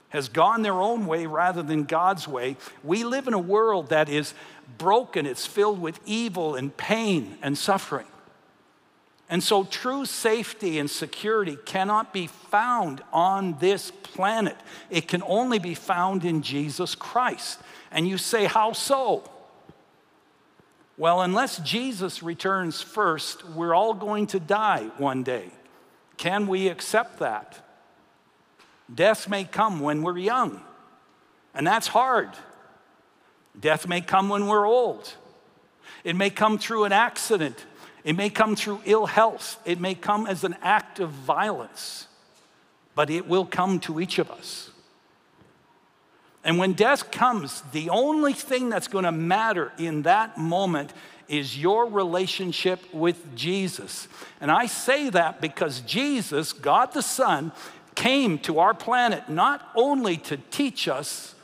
has 0.10 0.28
gone 0.28 0.62
their 0.62 0.74
own 0.74 1.06
way 1.06 1.26
rather 1.26 1.64
than 1.64 1.86
God's 1.86 2.28
way, 2.28 2.58
we 2.84 3.06
live 3.06 3.30
in 3.30 3.34
a 3.34 3.40
world 3.40 3.90
that 3.90 4.10
is 4.10 4.34
broken. 4.78 5.26
It's 5.26 5.46
filled 5.46 5.82
with 5.82 6.00
evil 6.06 6.56
and 6.56 6.76
pain 6.76 7.38
and 7.42 7.58
suffering. 7.58 8.08
And 9.30 9.42
so, 9.42 9.64
true 9.64 10.06
safety 10.06 10.78
and 10.78 10.90
security 10.90 11.58
cannot 11.66 12.12
be 12.12 12.28
found 12.28 13.02
on 13.14 13.58
this 13.60 13.90
planet. 13.90 14.58
It 14.90 15.08
can 15.08 15.24
only 15.26 15.58
be 15.58 15.74
found 15.74 16.26
in 16.26 16.42
Jesus 16.42 16.96
Christ. 16.96 17.60
And 17.92 18.08
you 18.08 18.18
say, 18.18 18.44
How 18.46 18.74
so? 18.74 19.24
Well, 20.98 21.22
unless 21.22 21.60
Jesus 21.60 22.22
returns 22.22 22.82
first, 22.82 23.48
we're 23.50 23.74
all 23.74 23.94
going 23.94 24.28
to 24.28 24.40
die 24.40 24.90
one 24.98 25.24
day. 25.24 25.50
Can 26.18 26.46
we 26.46 26.68
accept 26.68 27.20
that? 27.20 27.66
Death 28.94 29.30
may 29.30 29.46
come 29.46 29.80
when 29.80 30.04
we're 30.04 30.18
young, 30.18 30.62
and 31.54 31.66
that's 31.66 31.88
hard. 31.88 32.30
Death 33.62 33.88
may 33.88 34.02
come 34.02 34.28
when 34.28 34.48
we're 34.48 34.66
old. 34.66 35.14
It 36.04 36.16
may 36.16 36.32
come 36.32 36.58
through 36.58 36.86
an 36.86 36.92
accident. 36.92 37.66
It 38.04 38.18
may 38.18 38.30
come 38.30 38.56
through 38.56 38.82
ill 38.86 39.06
health. 39.06 39.60
It 39.66 39.80
may 39.80 39.94
come 39.94 40.26
as 40.26 40.44
an 40.44 40.56
act 40.62 41.00
of 41.00 41.12
violence, 41.12 42.08
but 42.96 43.10
it 43.12 43.28
will 43.28 43.46
come 43.46 43.80
to 43.82 44.00
each 44.02 44.18
of 44.18 44.32
us. 44.32 44.72
And 46.44 46.58
when 46.58 46.74
death 46.74 47.12
comes, 47.12 47.62
the 47.72 47.90
only 47.92 48.34
thing 48.34 48.70
that's 48.70 48.88
going 48.88 49.06
to 49.06 49.12
matter 49.12 49.72
in 49.78 50.02
that 50.04 50.40
moment 50.40 50.92
is 51.28 51.58
your 51.58 51.86
relationship 51.86 52.82
with 52.92 53.36
Jesus. 53.36 54.08
And 54.42 54.50
I 54.50 54.66
say 54.66 55.12
that 55.12 55.40
because 55.40 55.82
Jesus, 55.82 56.52
God 56.52 56.94
the 56.94 57.04
Son, 57.04 57.52
came 57.94 58.40
to 58.40 58.58
our 58.58 58.74
planet 58.74 59.30
not 59.30 59.70
only 59.76 60.18
to 60.18 60.38
teach 60.38 60.88
us 60.88 61.36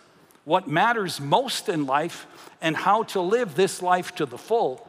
what 0.48 0.66
matters 0.66 1.20
most 1.20 1.68
in 1.68 1.86
life 1.86 2.26
and 2.62 2.78
how 2.78 3.04
to 3.04 3.20
live 3.20 3.56
this 3.56 3.82
life 3.82 4.16
to 4.16 4.26
the 4.26 4.38
full, 4.38 4.88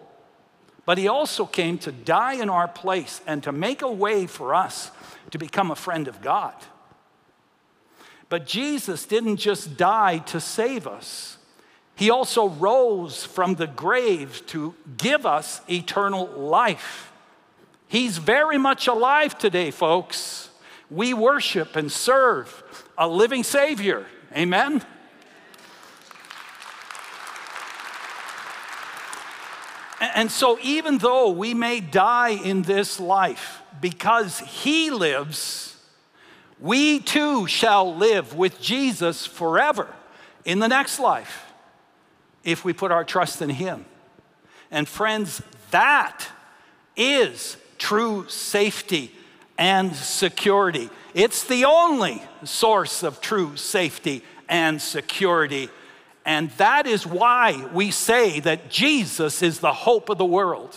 but 0.87 0.99
he 0.99 1.09
also 1.09 1.45
came 1.45 1.77
to 1.77 1.91
die 1.91 2.35
in 2.35 2.49
our 2.49 2.69
place 2.69 3.21
and 3.27 3.43
to 3.43 3.51
make 3.51 3.83
a 3.83 3.91
way 3.91 4.29
for 4.29 4.55
us 4.55 4.93
to 5.33 5.37
become 5.39 5.73
a 5.73 5.75
friend 5.75 6.07
of 6.07 6.23
God. 6.23 6.55
But 8.29 8.47
Jesus 8.47 9.05
didn't 9.05 9.39
just 9.39 9.77
die 9.77 10.19
to 10.27 10.39
save 10.39 10.87
us, 10.87 11.39
He 11.97 12.09
also 12.09 12.51
rose 12.51 13.25
from 13.25 13.57
the 13.57 13.67
grave 13.67 14.47
to 14.47 14.77
give 14.97 15.27
us 15.27 15.61
eternal 15.69 16.27
life. 16.27 17.11
He's 17.89 18.19
very 18.19 18.59
much 18.59 18.87
alive 18.87 19.37
today, 19.37 19.73
folks. 19.73 20.51
We 20.89 21.15
worship 21.15 21.75
and 21.75 21.91
serve 21.91 22.63
a 22.97 23.09
living 23.09 23.43
Savior. 23.43 24.07
Amen? 24.37 24.85
And 30.01 30.31
so, 30.31 30.59
even 30.63 30.99
though 30.99 31.31
we 31.31 31.55
may 31.55 31.81
die 31.81 32.31
in 32.31 32.63
this 32.63 33.01
life, 33.01 33.63
because 33.81 34.39
He 34.39 34.91
lives, 34.91 35.77
we 36.61 37.01
too 37.01 37.47
shall 37.47 37.97
live 37.97 38.35
with 38.35 38.61
Jesus 38.61 39.27
forever 39.27 39.89
in 40.45 40.59
the 40.59 40.69
next 40.69 40.99
life 40.99 41.53
if 42.45 42.65
we 42.65 42.73
put 42.73 42.93
our 42.93 43.05
trust 43.05 43.43
in 43.43 43.51
Him. 43.51 43.85
And 44.71 44.87
friends, 44.87 45.43
that 45.71 46.27
is 46.97 47.57
true 47.79 48.27
safety 48.29 49.13
and 49.57 49.95
security. 49.95 50.91
It's 51.15 51.45
the 51.45 51.65
only 51.65 52.23
source 52.45 53.03
of 53.03 53.21
true 53.21 53.57
safety 53.57 54.23
and 54.49 54.81
security. 54.81 55.69
And 56.29 56.51
that 56.59 56.87
is 56.87 57.07
why 57.07 57.67
we 57.73 57.91
say 57.91 58.39
that 58.41 58.69
Jesus 58.69 59.43
is 59.43 59.61
the 59.61 59.73
hope 59.73 60.11
of 60.11 60.19
the 60.19 60.27
world. 60.27 60.77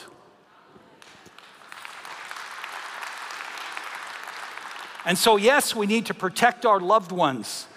And 5.04 5.18
so, 5.18 5.36
yes, 5.36 5.76
we 5.76 5.88
need 5.88 6.06
to 6.06 6.14
protect 6.14 6.66
our 6.66 6.80
loved 6.80 7.12
ones 7.12 7.68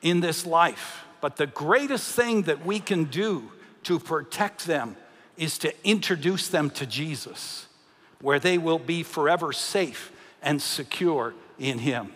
in 0.00 0.20
this 0.20 0.46
life, 0.46 1.04
but 1.20 1.34
the 1.34 1.48
greatest 1.48 2.14
thing 2.14 2.42
that 2.42 2.64
we 2.64 2.78
can 2.78 3.02
do 3.02 3.50
to 3.82 3.98
protect 3.98 4.66
them 4.66 4.96
is 5.36 5.58
to 5.58 5.74
introduce 5.82 6.46
them 6.46 6.70
to 6.70 6.86
Jesus, 6.86 7.66
where 8.20 8.38
they 8.38 8.58
will 8.58 8.78
be 8.78 9.02
forever 9.02 9.52
safe 9.52 10.12
and 10.40 10.62
secure 10.62 11.34
in 11.58 11.80
Him. 11.80 12.12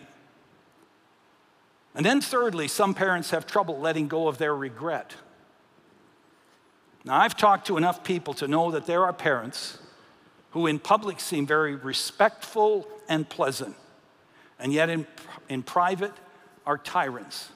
And 1.99 2.05
then, 2.05 2.21
thirdly, 2.21 2.69
some 2.69 2.93
parents 2.93 3.31
have 3.31 3.45
trouble 3.45 3.77
letting 3.77 4.07
go 4.07 4.29
of 4.29 4.37
their 4.37 4.55
regret. 4.55 5.15
Now, 7.03 7.17
I've 7.19 7.35
talked 7.35 7.67
to 7.67 7.75
enough 7.75 8.05
people 8.05 8.33
to 8.35 8.47
know 8.47 8.71
that 8.71 8.85
there 8.85 9.03
are 9.03 9.11
parents 9.11 9.79
who, 10.51 10.65
in 10.65 10.79
public, 10.79 11.19
seem 11.19 11.45
very 11.45 11.75
respectful 11.75 12.87
and 13.09 13.27
pleasant 13.27 13.75
and 14.59 14.71
yet 14.71 14.89
in, 14.89 15.07
in 15.49 15.61
private 15.61 16.13
are 16.65 16.77
tyrants 16.77 17.49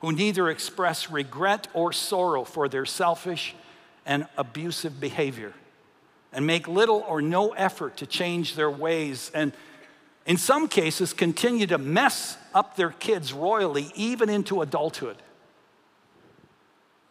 who 0.00 0.10
neither 0.10 0.48
express 0.48 1.08
regret 1.08 1.68
or 1.74 1.92
sorrow 1.92 2.42
for 2.42 2.68
their 2.68 2.84
selfish 2.84 3.54
and 4.04 4.26
abusive 4.36 4.98
behavior. 4.98 5.54
and 6.32 6.44
make 6.44 6.66
little 6.66 7.04
or 7.06 7.22
no 7.22 7.50
effort 7.50 7.98
to 7.98 8.04
change 8.04 8.56
their 8.56 8.68
ways, 8.68 9.30
and 9.32 9.52
in 10.28 10.36
some 10.36 10.68
cases, 10.68 11.14
continue 11.14 11.66
to 11.66 11.78
mess 11.78 12.36
up 12.54 12.76
their 12.76 12.90
kids 12.90 13.32
royally, 13.32 13.90
even 13.94 14.28
into 14.28 14.60
adulthood. 14.60 15.16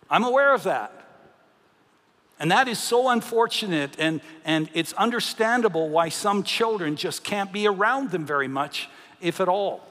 I'm 0.08 0.24
aware 0.24 0.54
of 0.54 0.64
that. 0.64 0.94
And 2.40 2.52
that 2.52 2.68
is 2.68 2.78
so 2.78 3.10
unfortunate, 3.10 3.96
and, 3.98 4.22
and 4.46 4.70
it's 4.76 4.94
understandable 4.94 5.90
why 5.90 6.10
some 6.10 6.44
children 6.44 6.96
just 6.96 7.24
can't 7.24 7.52
be 7.52 7.68
around 7.68 8.12
them 8.12 8.24
very 8.24 8.48
much, 8.48 8.88
if 9.20 9.42
at 9.42 9.50
all. 9.50 9.82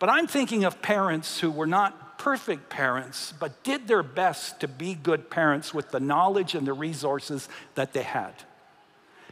But 0.00 0.10
I'm 0.10 0.26
thinking 0.26 0.64
of 0.64 0.82
parents 0.82 1.38
who 1.38 1.52
were 1.52 1.68
not 1.68 2.18
perfect 2.18 2.68
parents, 2.68 3.32
but 3.38 3.62
did 3.62 3.86
their 3.86 4.02
best 4.02 4.58
to 4.60 4.66
be 4.66 4.94
good 4.94 5.30
parents 5.30 5.72
with 5.72 5.92
the 5.92 6.00
knowledge 6.00 6.56
and 6.56 6.66
the 6.66 6.72
resources 6.72 7.48
that 7.76 7.92
they 7.92 8.02
had. 8.02 8.34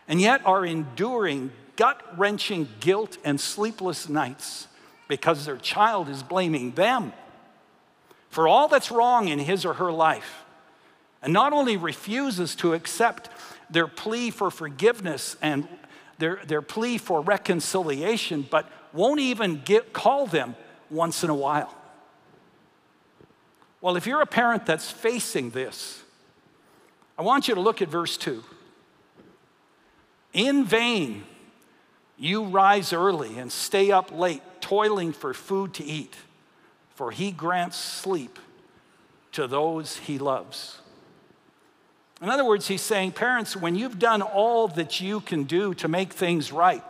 And 0.07 0.21
yet 0.21 0.47
are 0.47 0.65
enduring 0.65 1.51
gut 1.83 2.01
wrenching 2.17 2.69
guilt 2.79 3.19
and 3.25 3.41
sleepless 3.41 4.09
nights 4.09 4.69
because 5.09 5.45
their 5.45 5.57
child 5.57 6.09
is 6.09 6.23
blaming 6.23 6.71
them 6.71 7.12
for 8.31 8.47
all 8.47 8.69
that's 8.69 8.93
wrong 8.93 9.27
in 9.27 9.41
his 9.41 9.65
or 9.65 9.75
her 9.75 9.91
life 9.91 10.45
and 11.23 11.33
not 11.33 11.53
only 11.53 11.77
refuses 11.77 12.55
to 12.55 12.73
accept 12.73 13.29
their 13.69 13.89
plea 13.89 14.31
for 14.31 14.49
forgiveness 14.49 15.37
and 15.43 15.67
their, 16.19 16.41
their 16.47 16.62
plea 16.62 16.99
for 16.99 17.21
reconciliation, 17.21 18.47
but 18.49 18.71
won't 18.93 19.19
even 19.19 19.61
get, 19.65 19.93
call 19.93 20.29
them 20.29 20.55
once 20.89 21.25
in 21.25 21.31
a 21.31 21.35
while. 21.35 21.75
Well, 23.81 23.97
if 23.97 24.07
you're 24.07 24.23
a 24.23 24.27
parent 24.27 24.67
that's 24.67 24.89
facing 24.89 25.51
this, 25.51 26.01
I 27.19 27.23
want 27.23 27.49
you 27.49 27.57
to 27.57 27.61
look 27.61 27.83
at 27.83 27.89
verse 27.89 28.17
2. 28.19 28.45
In 30.33 30.65
vain, 30.65 31.25
you 32.23 32.45
rise 32.45 32.93
early 32.93 33.37
and 33.37 33.50
stay 33.50 33.91
up 33.91 34.17
late, 34.17 34.43
toiling 34.61 35.12
for 35.12 35.35
food 35.35 35.75
to 35.75 35.85
eat, 35.85 36.14
for 36.95 37.11
he 37.11 37.33
grants 37.33 37.76
sleep 37.76 38.38
to 39.33 39.49
those 39.49 39.97
he 39.97 40.19
loves. 40.19 40.79
In 42.21 42.29
other 42.29 42.45
words, 42.45 42.69
he's 42.69 42.81
saying, 42.81 43.11
Parents, 43.11 43.57
when 43.57 43.75
you've 43.75 43.99
done 43.99 44.23
all 44.23 44.69
that 44.69 45.00
you 45.00 45.19
can 45.21 45.43
do 45.43 45.75
to 45.75 45.88
make 45.88 46.12
things 46.12 46.52
right, 46.52 46.85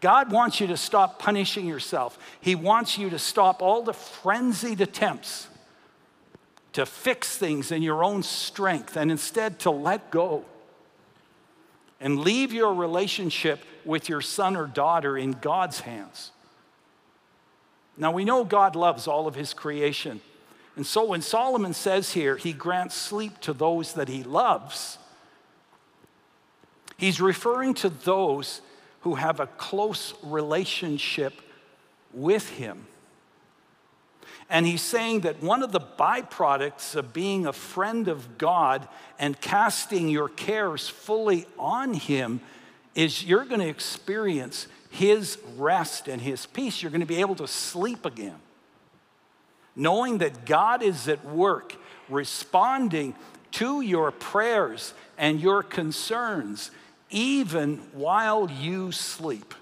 God 0.00 0.32
wants 0.32 0.58
you 0.58 0.66
to 0.66 0.76
stop 0.76 1.20
punishing 1.20 1.64
yourself. 1.64 2.18
He 2.40 2.56
wants 2.56 2.98
you 2.98 3.08
to 3.10 3.20
stop 3.20 3.62
all 3.62 3.82
the 3.82 3.94
frenzied 3.94 4.80
attempts 4.80 5.46
to 6.72 6.84
fix 6.84 7.36
things 7.36 7.70
in 7.70 7.82
your 7.82 8.02
own 8.02 8.24
strength 8.24 8.96
and 8.96 9.12
instead 9.12 9.60
to 9.60 9.70
let 9.70 10.10
go 10.10 10.44
and 12.00 12.20
leave 12.20 12.52
your 12.52 12.72
relationship 12.74 13.64
with 13.84 14.08
your 14.08 14.20
son 14.20 14.56
or 14.56 14.66
daughter 14.66 15.16
in 15.16 15.32
God's 15.32 15.80
hands. 15.80 16.30
Now, 17.96 18.12
we 18.12 18.24
know 18.24 18.44
God 18.44 18.76
loves 18.76 19.08
all 19.08 19.26
of 19.26 19.34
his 19.34 19.52
creation. 19.52 20.20
And 20.76 20.86
so 20.86 21.04
when 21.04 21.22
Solomon 21.22 21.74
says 21.74 22.12
here, 22.12 22.36
he 22.36 22.52
grants 22.52 22.94
sleep 22.94 23.40
to 23.40 23.52
those 23.52 23.94
that 23.94 24.08
he 24.08 24.22
loves, 24.22 24.98
he's 26.96 27.20
referring 27.20 27.74
to 27.74 27.88
those 27.88 28.60
who 29.00 29.16
have 29.16 29.40
a 29.40 29.46
close 29.46 30.14
relationship 30.22 31.34
with 32.12 32.48
him. 32.50 32.86
And 34.50 34.66
he's 34.66 34.82
saying 34.82 35.20
that 35.20 35.42
one 35.42 35.62
of 35.62 35.72
the 35.72 35.80
byproducts 35.80 36.94
of 36.96 37.12
being 37.12 37.46
a 37.46 37.52
friend 37.52 38.08
of 38.08 38.38
God 38.38 38.88
and 39.18 39.38
casting 39.40 40.08
your 40.08 40.28
cares 40.28 40.88
fully 40.88 41.46
on 41.58 41.94
him 41.94 42.40
is 42.94 43.24
you're 43.24 43.44
going 43.44 43.60
to 43.60 43.68
experience 43.68 44.66
his 44.90 45.38
rest 45.56 46.08
and 46.08 46.22
his 46.22 46.46
peace. 46.46 46.82
You're 46.82 46.90
going 46.90 47.02
to 47.02 47.06
be 47.06 47.20
able 47.20 47.36
to 47.36 47.46
sleep 47.46 48.06
again 48.06 48.40
knowing 49.78 50.18
that 50.18 50.44
God 50.44 50.82
is 50.82 51.08
at 51.08 51.24
work 51.24 51.74
responding 52.10 53.14
to 53.52 53.80
your 53.80 54.10
prayers 54.10 54.92
and 55.16 55.40
your 55.40 55.62
concerns, 55.62 56.70
even 57.10 57.78
while 57.92 58.50
you 58.50 58.92
sleep. 58.92 59.54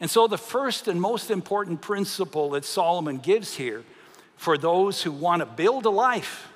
And 0.00 0.10
so, 0.10 0.26
the 0.26 0.38
first 0.38 0.88
and 0.88 1.00
most 1.00 1.30
important 1.30 1.80
principle 1.80 2.50
that 2.50 2.64
Solomon 2.64 3.18
gives 3.18 3.54
here 3.54 3.84
for 4.36 4.58
those 4.58 5.02
who 5.02 5.12
want 5.12 5.40
to 5.40 5.46
build 5.46 5.86
a 5.86 5.90
life 5.90 6.48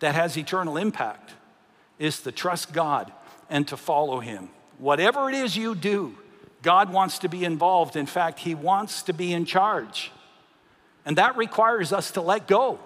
that 0.00 0.14
has 0.14 0.36
eternal 0.36 0.76
impact 0.76 1.32
is 1.98 2.20
to 2.20 2.32
trust 2.32 2.72
God 2.72 3.12
and 3.50 3.66
to 3.68 3.76
follow 3.76 4.20
Him. 4.20 4.50
Whatever 4.78 5.28
it 5.28 5.34
is 5.34 5.56
you 5.56 5.74
do, 5.74 6.16
God 6.62 6.92
wants 6.92 7.18
to 7.20 7.28
be 7.28 7.44
involved. 7.44 7.96
In 7.96 8.06
fact, 8.06 8.40
He 8.40 8.54
wants 8.54 9.02
to 9.02 9.12
be 9.12 9.32
in 9.32 9.44
charge. 9.44 10.12
And 11.04 11.18
that 11.18 11.36
requires 11.36 11.92
us 11.92 12.10
to 12.12 12.20
let 12.20 12.46
go 12.46 12.78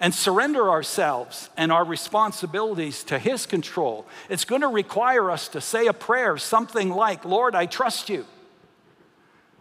and 0.00 0.14
surrender 0.14 0.70
ourselves 0.70 1.48
and 1.56 1.72
our 1.72 1.84
responsibilities 1.84 3.02
to 3.04 3.18
His 3.18 3.46
control. 3.46 4.06
It's 4.28 4.44
going 4.44 4.60
to 4.60 4.68
require 4.68 5.30
us 5.30 5.48
to 5.48 5.60
say 5.60 5.86
a 5.86 5.92
prayer, 5.92 6.36
something 6.36 6.90
like, 6.90 7.24
Lord, 7.24 7.54
I 7.54 7.66
trust 7.66 8.08
you. 8.08 8.26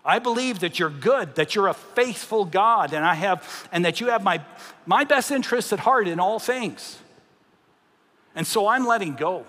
I 0.03 0.19
believe 0.19 0.59
that 0.59 0.77
you're 0.77 0.89
good, 0.89 1.35
that 1.35 1.55
you're 1.55 1.67
a 1.67 1.73
faithful 1.73 2.45
God, 2.45 2.93
and 2.93 3.03
I 3.03 3.15
have, 3.15 3.67
and 3.71 3.85
that 3.85 3.99
you 3.99 4.07
have 4.07 4.23
my, 4.23 4.39
my 4.85 5.03
best 5.03 5.31
interests 5.31 5.73
at 5.73 5.79
heart 5.79 6.07
in 6.07 6.19
all 6.19 6.37
things. 6.37 6.99
And 8.35 8.45
so 8.45 8.67
I'm 8.67 8.85
letting 8.85 9.15
go. 9.15 9.45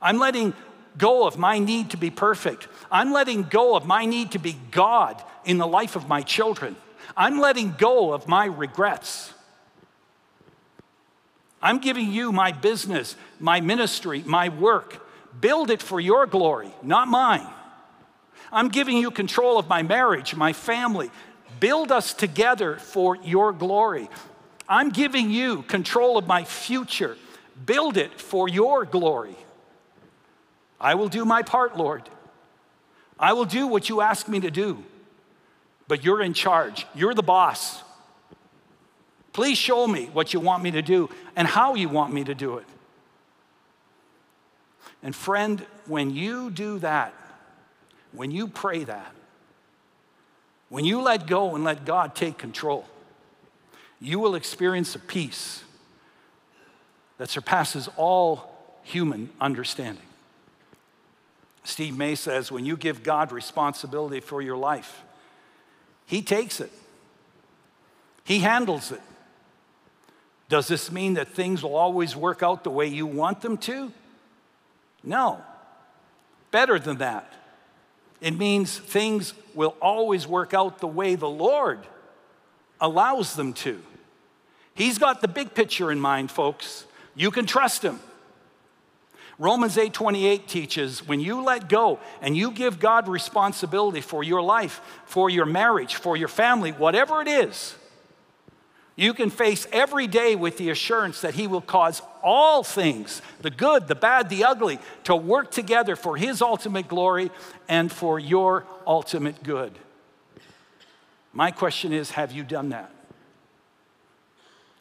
I'm 0.00 0.18
letting 0.18 0.54
go 0.96 1.26
of 1.26 1.38
my 1.38 1.58
need 1.58 1.90
to 1.90 1.96
be 1.96 2.10
perfect. 2.10 2.68
I'm 2.90 3.12
letting 3.12 3.42
go 3.42 3.74
of 3.74 3.84
my 3.86 4.04
need 4.04 4.32
to 4.32 4.38
be 4.38 4.56
God 4.70 5.20
in 5.44 5.58
the 5.58 5.66
life 5.66 5.96
of 5.96 6.06
my 6.08 6.22
children. 6.22 6.76
I'm 7.16 7.40
letting 7.40 7.74
go 7.78 8.12
of 8.12 8.28
my 8.28 8.44
regrets. 8.44 9.32
I'm 11.66 11.78
giving 11.78 12.12
you 12.12 12.30
my 12.30 12.52
business, 12.52 13.16
my 13.40 13.60
ministry, 13.60 14.22
my 14.24 14.50
work. 14.50 15.04
Build 15.40 15.70
it 15.70 15.82
for 15.82 15.98
your 15.98 16.24
glory, 16.26 16.70
not 16.80 17.08
mine. 17.08 17.44
I'm 18.52 18.68
giving 18.68 18.96
you 18.96 19.10
control 19.10 19.58
of 19.58 19.68
my 19.68 19.82
marriage, 19.82 20.36
my 20.36 20.52
family. 20.52 21.10
Build 21.58 21.90
us 21.90 22.14
together 22.14 22.76
for 22.76 23.16
your 23.16 23.52
glory. 23.52 24.08
I'm 24.68 24.90
giving 24.90 25.30
you 25.30 25.62
control 25.62 26.16
of 26.16 26.28
my 26.28 26.44
future. 26.44 27.16
Build 27.64 27.96
it 27.96 28.20
for 28.20 28.48
your 28.48 28.84
glory. 28.84 29.34
I 30.80 30.94
will 30.94 31.08
do 31.08 31.24
my 31.24 31.42
part, 31.42 31.76
Lord. 31.76 32.08
I 33.18 33.32
will 33.32 33.44
do 33.44 33.66
what 33.66 33.88
you 33.88 34.00
ask 34.02 34.28
me 34.28 34.38
to 34.38 34.52
do 34.52 34.84
but 35.88 36.04
you're 36.04 36.22
in 36.22 36.34
charge. 36.34 36.86
You're 36.94 37.14
the 37.14 37.22
boss. 37.22 37.82
Please 39.36 39.58
show 39.58 39.86
me 39.86 40.06
what 40.14 40.32
you 40.32 40.40
want 40.40 40.62
me 40.62 40.70
to 40.70 40.80
do 40.80 41.10
and 41.36 41.46
how 41.46 41.74
you 41.74 41.90
want 41.90 42.10
me 42.10 42.24
to 42.24 42.34
do 42.34 42.56
it. 42.56 42.64
And 45.02 45.14
friend, 45.14 45.60
when 45.84 46.08
you 46.08 46.50
do 46.50 46.78
that, 46.78 47.12
when 48.12 48.30
you 48.30 48.48
pray 48.48 48.84
that, 48.84 49.12
when 50.70 50.86
you 50.86 51.02
let 51.02 51.26
go 51.26 51.54
and 51.54 51.64
let 51.64 51.84
God 51.84 52.14
take 52.14 52.38
control, 52.38 52.86
you 54.00 54.18
will 54.20 54.36
experience 54.36 54.94
a 54.94 55.00
peace 55.00 55.62
that 57.18 57.28
surpasses 57.28 57.90
all 57.98 58.78
human 58.84 59.28
understanding. 59.38 60.06
Steve 61.62 61.94
May 61.94 62.14
says 62.14 62.50
when 62.50 62.64
you 62.64 62.78
give 62.78 63.02
God 63.02 63.32
responsibility 63.32 64.20
for 64.20 64.40
your 64.40 64.56
life, 64.56 65.02
he 66.06 66.22
takes 66.22 66.58
it, 66.58 66.72
He 68.24 68.38
handles 68.38 68.92
it. 68.92 69.02
Does 70.48 70.68
this 70.68 70.92
mean 70.92 71.14
that 71.14 71.28
things 71.28 71.62
will 71.62 71.74
always 71.74 72.14
work 72.14 72.42
out 72.42 72.64
the 72.64 72.70
way 72.70 72.86
you 72.86 73.06
want 73.06 73.40
them 73.40 73.56
to? 73.58 73.92
No. 75.02 75.42
Better 76.50 76.78
than 76.78 76.98
that. 76.98 77.32
It 78.20 78.36
means 78.36 78.78
things 78.78 79.34
will 79.54 79.76
always 79.80 80.26
work 80.26 80.54
out 80.54 80.78
the 80.78 80.86
way 80.86 81.16
the 81.16 81.28
Lord 81.28 81.80
allows 82.80 83.34
them 83.34 83.52
to. 83.54 83.82
He's 84.74 84.98
got 84.98 85.20
the 85.20 85.28
big 85.28 85.54
picture 85.54 85.90
in 85.90 85.98
mind, 85.98 86.30
folks. 86.30 86.84
You 87.14 87.30
can 87.30 87.46
trust 87.46 87.82
Him. 87.82 88.00
Romans 89.38 89.76
8:28 89.76 90.46
teaches 90.46 91.06
when 91.06 91.20
you 91.20 91.42
let 91.42 91.68
go 91.68 91.98
and 92.22 92.36
you 92.36 92.50
give 92.50 92.78
God 92.78 93.06
responsibility 93.06 94.00
for 94.00 94.22
your 94.22 94.40
life, 94.40 94.80
for 95.04 95.28
your 95.28 95.44
marriage, 95.44 95.96
for 95.96 96.16
your 96.16 96.28
family, 96.28 96.72
whatever 96.72 97.20
it 97.20 97.28
is, 97.28 97.74
you 98.96 99.12
can 99.12 99.28
face 99.28 99.66
every 99.72 100.06
day 100.06 100.34
with 100.34 100.56
the 100.56 100.70
assurance 100.70 101.20
that 101.20 101.34
He 101.34 101.46
will 101.46 101.60
cause 101.60 102.00
all 102.22 102.62
things, 102.62 103.20
the 103.42 103.50
good, 103.50 103.88
the 103.88 103.94
bad, 103.94 104.30
the 104.30 104.44
ugly, 104.44 104.78
to 105.04 105.14
work 105.14 105.50
together 105.50 105.96
for 105.96 106.16
His 106.16 106.40
ultimate 106.40 106.88
glory 106.88 107.30
and 107.68 107.92
for 107.92 108.18
your 108.18 108.64
ultimate 108.86 109.42
good. 109.42 109.78
My 111.34 111.50
question 111.50 111.92
is 111.92 112.12
have 112.12 112.32
you 112.32 112.42
done 112.42 112.70
that? 112.70 112.90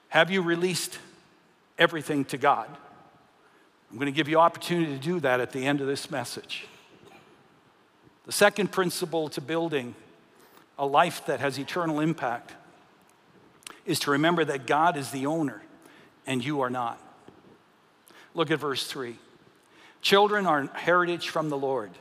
Have 0.07 0.31
you 0.31 0.41
released 0.41 0.97
everything 1.77 2.23
to 2.25 2.37
God? 2.37 2.69
I'm 3.91 3.97
going 3.97 4.05
to 4.05 4.15
give 4.15 4.29
you 4.29 4.39
opportunity 4.39 4.93
to 4.93 5.03
do 5.03 5.19
that 5.19 5.41
at 5.41 5.51
the 5.51 5.65
end 5.65 5.81
of 5.81 5.87
this 5.87 6.09
message. 6.09 6.67
The 8.25 8.31
second 8.31 8.71
principle 8.71 9.27
to 9.29 9.41
building 9.41 9.93
a 10.79 10.85
life 10.85 11.25
that 11.25 11.41
has 11.41 11.59
eternal 11.59 11.99
impact 11.99 12.53
is 13.85 13.99
to 14.01 14.11
remember 14.11 14.43
that 14.45 14.65
God 14.65 14.97
is 14.97 15.11
the 15.11 15.25
owner 15.25 15.61
and 16.25 16.43
you 16.43 16.61
are 16.61 16.69
not. 16.69 16.99
Look 18.33 18.51
at 18.51 18.59
verse 18.59 18.85
3. 18.87 19.15
Children 20.01 20.45
are 20.45 20.67
heritage 20.73 21.29
from 21.29 21.49
the 21.49 21.57
Lord, 21.57 21.91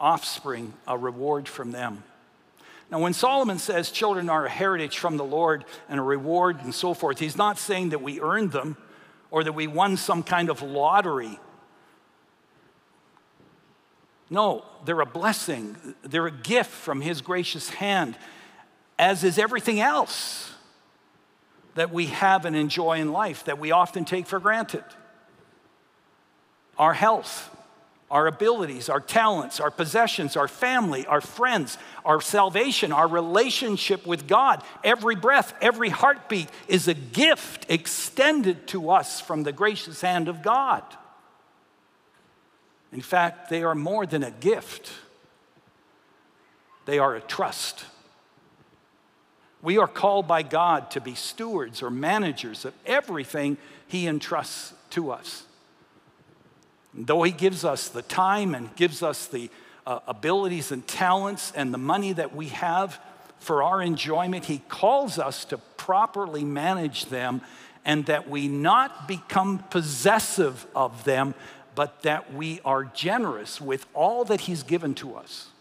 offspring 0.00 0.74
a 0.86 0.98
reward 0.98 1.48
from 1.48 1.70
them. 1.70 2.02
Now, 2.90 2.98
when 2.98 3.14
Solomon 3.14 3.58
says 3.58 3.90
children 3.90 4.28
are 4.28 4.44
a 4.44 4.50
heritage 4.50 4.98
from 4.98 5.16
the 5.16 5.24
Lord 5.24 5.64
and 5.88 5.98
a 5.98 6.02
reward 6.02 6.60
and 6.62 6.74
so 6.74 6.92
forth, 6.92 7.18
he's 7.18 7.36
not 7.36 7.58
saying 7.58 7.90
that 7.90 8.02
we 8.02 8.20
earned 8.20 8.52
them 8.52 8.76
or 9.30 9.42
that 9.44 9.52
we 9.52 9.66
won 9.66 9.96
some 9.96 10.22
kind 10.22 10.50
of 10.50 10.60
lottery. 10.60 11.38
No, 14.28 14.64
they're 14.84 15.00
a 15.00 15.06
blessing, 15.06 15.94
they're 16.02 16.26
a 16.26 16.30
gift 16.30 16.70
from 16.70 17.00
his 17.00 17.22
gracious 17.22 17.70
hand, 17.70 18.16
as 18.98 19.24
is 19.24 19.38
everything 19.38 19.80
else 19.80 20.52
that 21.74 21.92
we 21.92 22.06
have 22.06 22.44
and 22.44 22.54
enjoy 22.54 23.00
in 23.00 23.12
life 23.12 23.44
that 23.44 23.58
we 23.58 23.70
often 23.70 24.04
take 24.04 24.26
for 24.26 24.38
granted 24.38 24.84
our 26.78 26.94
health, 26.94 27.54
our 28.10 28.26
abilities, 28.26 28.88
our 28.88 29.00
talents, 29.00 29.60
our 29.60 29.70
possessions, 29.70 30.36
our 30.36 30.48
family, 30.48 31.06
our 31.06 31.20
friends, 31.20 31.78
our 32.04 32.20
salvation, 32.20 32.92
our 32.92 33.06
relationship 33.06 34.06
with 34.06 34.26
God. 34.26 34.62
Every 34.82 35.14
breath, 35.14 35.54
every 35.60 35.90
heartbeat 35.90 36.48
is 36.68 36.88
a 36.88 36.94
gift 36.94 37.66
extended 37.68 38.66
to 38.68 38.90
us 38.90 39.20
from 39.20 39.42
the 39.42 39.52
gracious 39.52 40.00
hand 40.00 40.28
of 40.28 40.42
God. 40.42 40.82
In 42.92 43.00
fact, 43.00 43.48
they 43.48 43.62
are 43.62 43.74
more 43.74 44.04
than 44.04 44.22
a 44.22 44.30
gift, 44.30 44.92
they 46.84 46.98
are 46.98 47.14
a 47.14 47.20
trust. 47.20 47.84
We 49.62 49.78
are 49.78 49.86
called 49.86 50.26
by 50.26 50.42
God 50.42 50.90
to 50.90 51.00
be 51.00 51.14
stewards 51.14 51.82
or 51.82 51.90
managers 51.90 52.64
of 52.64 52.74
everything 52.84 53.56
He 53.86 54.08
entrusts 54.08 54.74
to 54.90 55.12
us. 55.12 55.44
Though 56.92 57.22
He 57.22 57.30
gives 57.30 57.64
us 57.64 57.88
the 57.88 58.02
time 58.02 58.54
and 58.54 58.74
gives 58.74 59.02
us 59.02 59.26
the 59.26 59.48
uh, 59.86 60.00
abilities 60.06 60.72
and 60.72 60.86
talents 60.86 61.52
and 61.54 61.72
the 61.72 61.78
money 61.78 62.12
that 62.12 62.34
we 62.34 62.48
have 62.48 62.98
for 63.38 63.62
our 63.62 63.80
enjoyment, 63.80 64.46
He 64.46 64.58
calls 64.68 65.18
us 65.18 65.44
to 65.46 65.58
properly 65.58 66.44
manage 66.44 67.06
them 67.06 67.40
and 67.84 68.06
that 68.06 68.28
we 68.28 68.48
not 68.48 69.08
become 69.08 69.60
possessive 69.70 70.66
of 70.74 71.04
them, 71.04 71.34
but 71.74 72.02
that 72.02 72.34
we 72.34 72.60
are 72.64 72.84
generous 72.84 73.60
with 73.60 73.86
all 73.94 74.24
that 74.24 74.42
He's 74.42 74.64
given 74.64 74.94
to 74.96 75.14
us. 75.14 75.51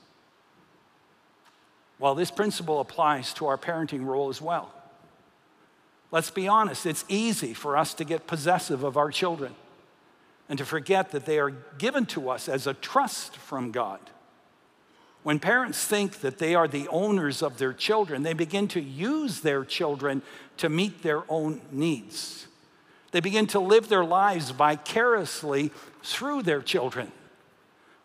Well, 2.01 2.15
this 2.15 2.31
principle 2.31 2.79
applies 2.79 3.31
to 3.35 3.45
our 3.45 3.59
parenting 3.59 4.03
role 4.05 4.29
as 4.29 4.41
well. 4.41 4.73
Let's 6.09 6.31
be 6.31 6.47
honest, 6.47 6.87
it's 6.87 7.05
easy 7.07 7.53
for 7.53 7.77
us 7.77 7.93
to 7.93 8.03
get 8.03 8.25
possessive 8.25 8.83
of 8.83 8.97
our 8.97 9.11
children 9.11 9.53
and 10.49 10.57
to 10.57 10.65
forget 10.65 11.11
that 11.11 11.27
they 11.27 11.37
are 11.37 11.51
given 11.77 12.07
to 12.07 12.31
us 12.31 12.49
as 12.49 12.65
a 12.65 12.73
trust 12.73 13.37
from 13.37 13.71
God. 13.71 13.99
When 15.21 15.37
parents 15.37 15.85
think 15.85 16.21
that 16.21 16.39
they 16.39 16.55
are 16.55 16.67
the 16.67 16.87
owners 16.87 17.43
of 17.43 17.59
their 17.59 17.71
children, 17.71 18.23
they 18.23 18.33
begin 18.33 18.67
to 18.69 18.81
use 18.81 19.41
their 19.41 19.63
children 19.63 20.23
to 20.57 20.69
meet 20.69 21.03
their 21.03 21.23
own 21.29 21.61
needs. 21.71 22.47
They 23.11 23.19
begin 23.19 23.45
to 23.47 23.59
live 23.59 23.89
their 23.89 24.03
lives 24.03 24.49
vicariously 24.49 25.69
through 26.01 26.41
their 26.41 26.63
children. 26.63 27.11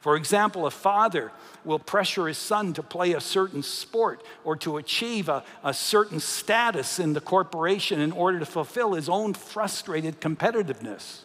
For 0.07 0.15
example, 0.15 0.67
a 0.67 0.71
father 0.71 1.33
will 1.65 1.81
pressure 1.81 2.29
his 2.29 2.39
son 2.39 2.73
to 2.75 2.83
play 2.85 3.15
a 3.15 3.21
certain 3.21 3.65
sport 3.65 4.23
or 4.45 4.55
to 4.59 4.77
achieve 4.77 5.29
a, 5.29 5.43
a, 5.65 5.75
certain 5.75 6.21
status 6.21 7.01
in 7.01 7.13
the 7.13 7.21
corporation 7.21 8.01
in 8.01 8.13
order 8.13 8.39
to 8.39 8.47
fulfill 8.47 8.93
his 8.93 9.09
own 9.09 9.35
frustrated 9.35 10.21
competitiveness 10.21 11.23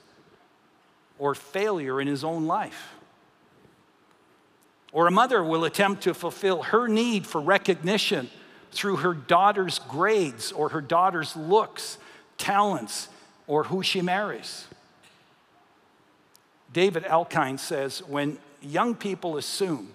or 1.19 1.35
failure 1.35 2.01
in 2.01 2.07
his 2.07 2.23
own 2.23 2.47
life. 2.47 2.95
Or 4.91 5.05
a 5.05 5.11
mother 5.11 5.43
will 5.43 5.63
attempt 5.63 6.01
to 6.05 6.15
fulfill 6.15 6.63
her 6.63 6.87
need 6.87 7.27
for 7.27 7.39
recognition 7.39 8.31
through 8.71 8.95
her 8.95 9.13
daughter's 9.13 9.77
grades 9.77 10.51
or 10.51 10.69
her 10.69 10.81
daughter's 10.81 11.35
looks, 11.35 11.99
talents, 12.39 13.09
or 13.45 13.65
who 13.65 13.83
she 13.83 14.01
marries. 14.01 14.65
David 16.73 17.03
Elkind 17.03 17.59
says 17.59 18.01
when 18.07 18.39
young 18.61 18.95
people 18.95 19.37
assume 19.37 19.89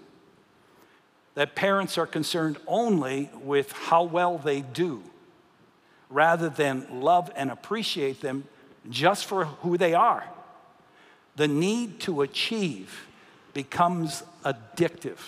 that 1.34 1.54
parents 1.54 1.98
are 1.98 2.06
concerned 2.06 2.56
only 2.66 3.30
with 3.42 3.70
how 3.72 4.02
well 4.02 4.38
they 4.38 4.62
do 4.62 5.02
rather 6.08 6.48
than 6.48 6.86
love 7.00 7.30
and 7.36 7.50
appreciate 7.50 8.20
them 8.20 8.44
just 8.88 9.26
for 9.26 9.44
who 9.44 9.76
they 9.76 9.94
are. 9.94 10.24
The 11.36 11.46
need 11.46 12.00
to 12.00 12.22
achieve 12.22 13.06
becomes 13.52 14.22
addictive. 14.44 15.18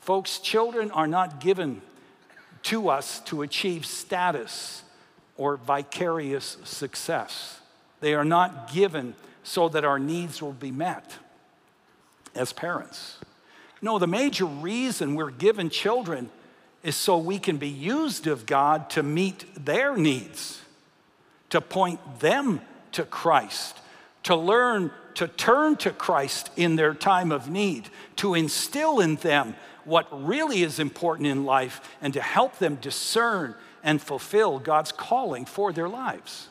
Folks, 0.00 0.38
children 0.38 0.92
are 0.92 1.08
not 1.08 1.40
given 1.40 1.82
to 2.64 2.88
us 2.88 3.20
to 3.20 3.42
achieve 3.42 3.84
status 3.84 4.84
or 5.36 5.56
vicarious 5.56 6.56
success. 6.62 7.60
They 8.00 8.14
are 8.14 8.24
not 8.24 8.72
given 8.72 9.14
so 9.42 9.68
that 9.70 9.84
our 9.84 9.98
needs 9.98 10.40
will 10.40 10.52
be 10.52 10.70
met 10.70 11.16
as 12.36 12.52
parents. 12.52 13.18
No, 13.82 13.98
the 13.98 14.06
major 14.06 14.46
reason 14.46 15.14
we're 15.14 15.30
given 15.30 15.70
children 15.70 16.30
is 16.82 16.96
so 16.96 17.18
we 17.18 17.38
can 17.38 17.56
be 17.56 17.68
used 17.68 18.26
of 18.26 18.46
God 18.46 18.90
to 18.90 19.02
meet 19.02 19.44
their 19.64 19.96
needs, 19.96 20.62
to 21.50 21.60
point 21.60 22.20
them 22.20 22.60
to 22.92 23.04
Christ, 23.04 23.78
to 24.24 24.36
learn 24.36 24.90
to 25.16 25.26
turn 25.26 25.76
to 25.76 25.90
Christ 25.90 26.50
in 26.56 26.76
their 26.76 26.92
time 26.92 27.32
of 27.32 27.48
need, 27.48 27.88
to 28.16 28.34
instill 28.34 29.00
in 29.00 29.16
them 29.16 29.56
what 29.84 30.06
really 30.26 30.62
is 30.62 30.78
important 30.78 31.26
in 31.26 31.46
life, 31.46 31.80
and 32.02 32.12
to 32.12 32.20
help 32.20 32.58
them 32.58 32.76
discern 32.76 33.54
and 33.82 34.00
fulfill 34.00 34.58
God's 34.58 34.92
calling 34.92 35.46
for 35.46 35.72
their 35.72 35.88
lives. 35.88 36.48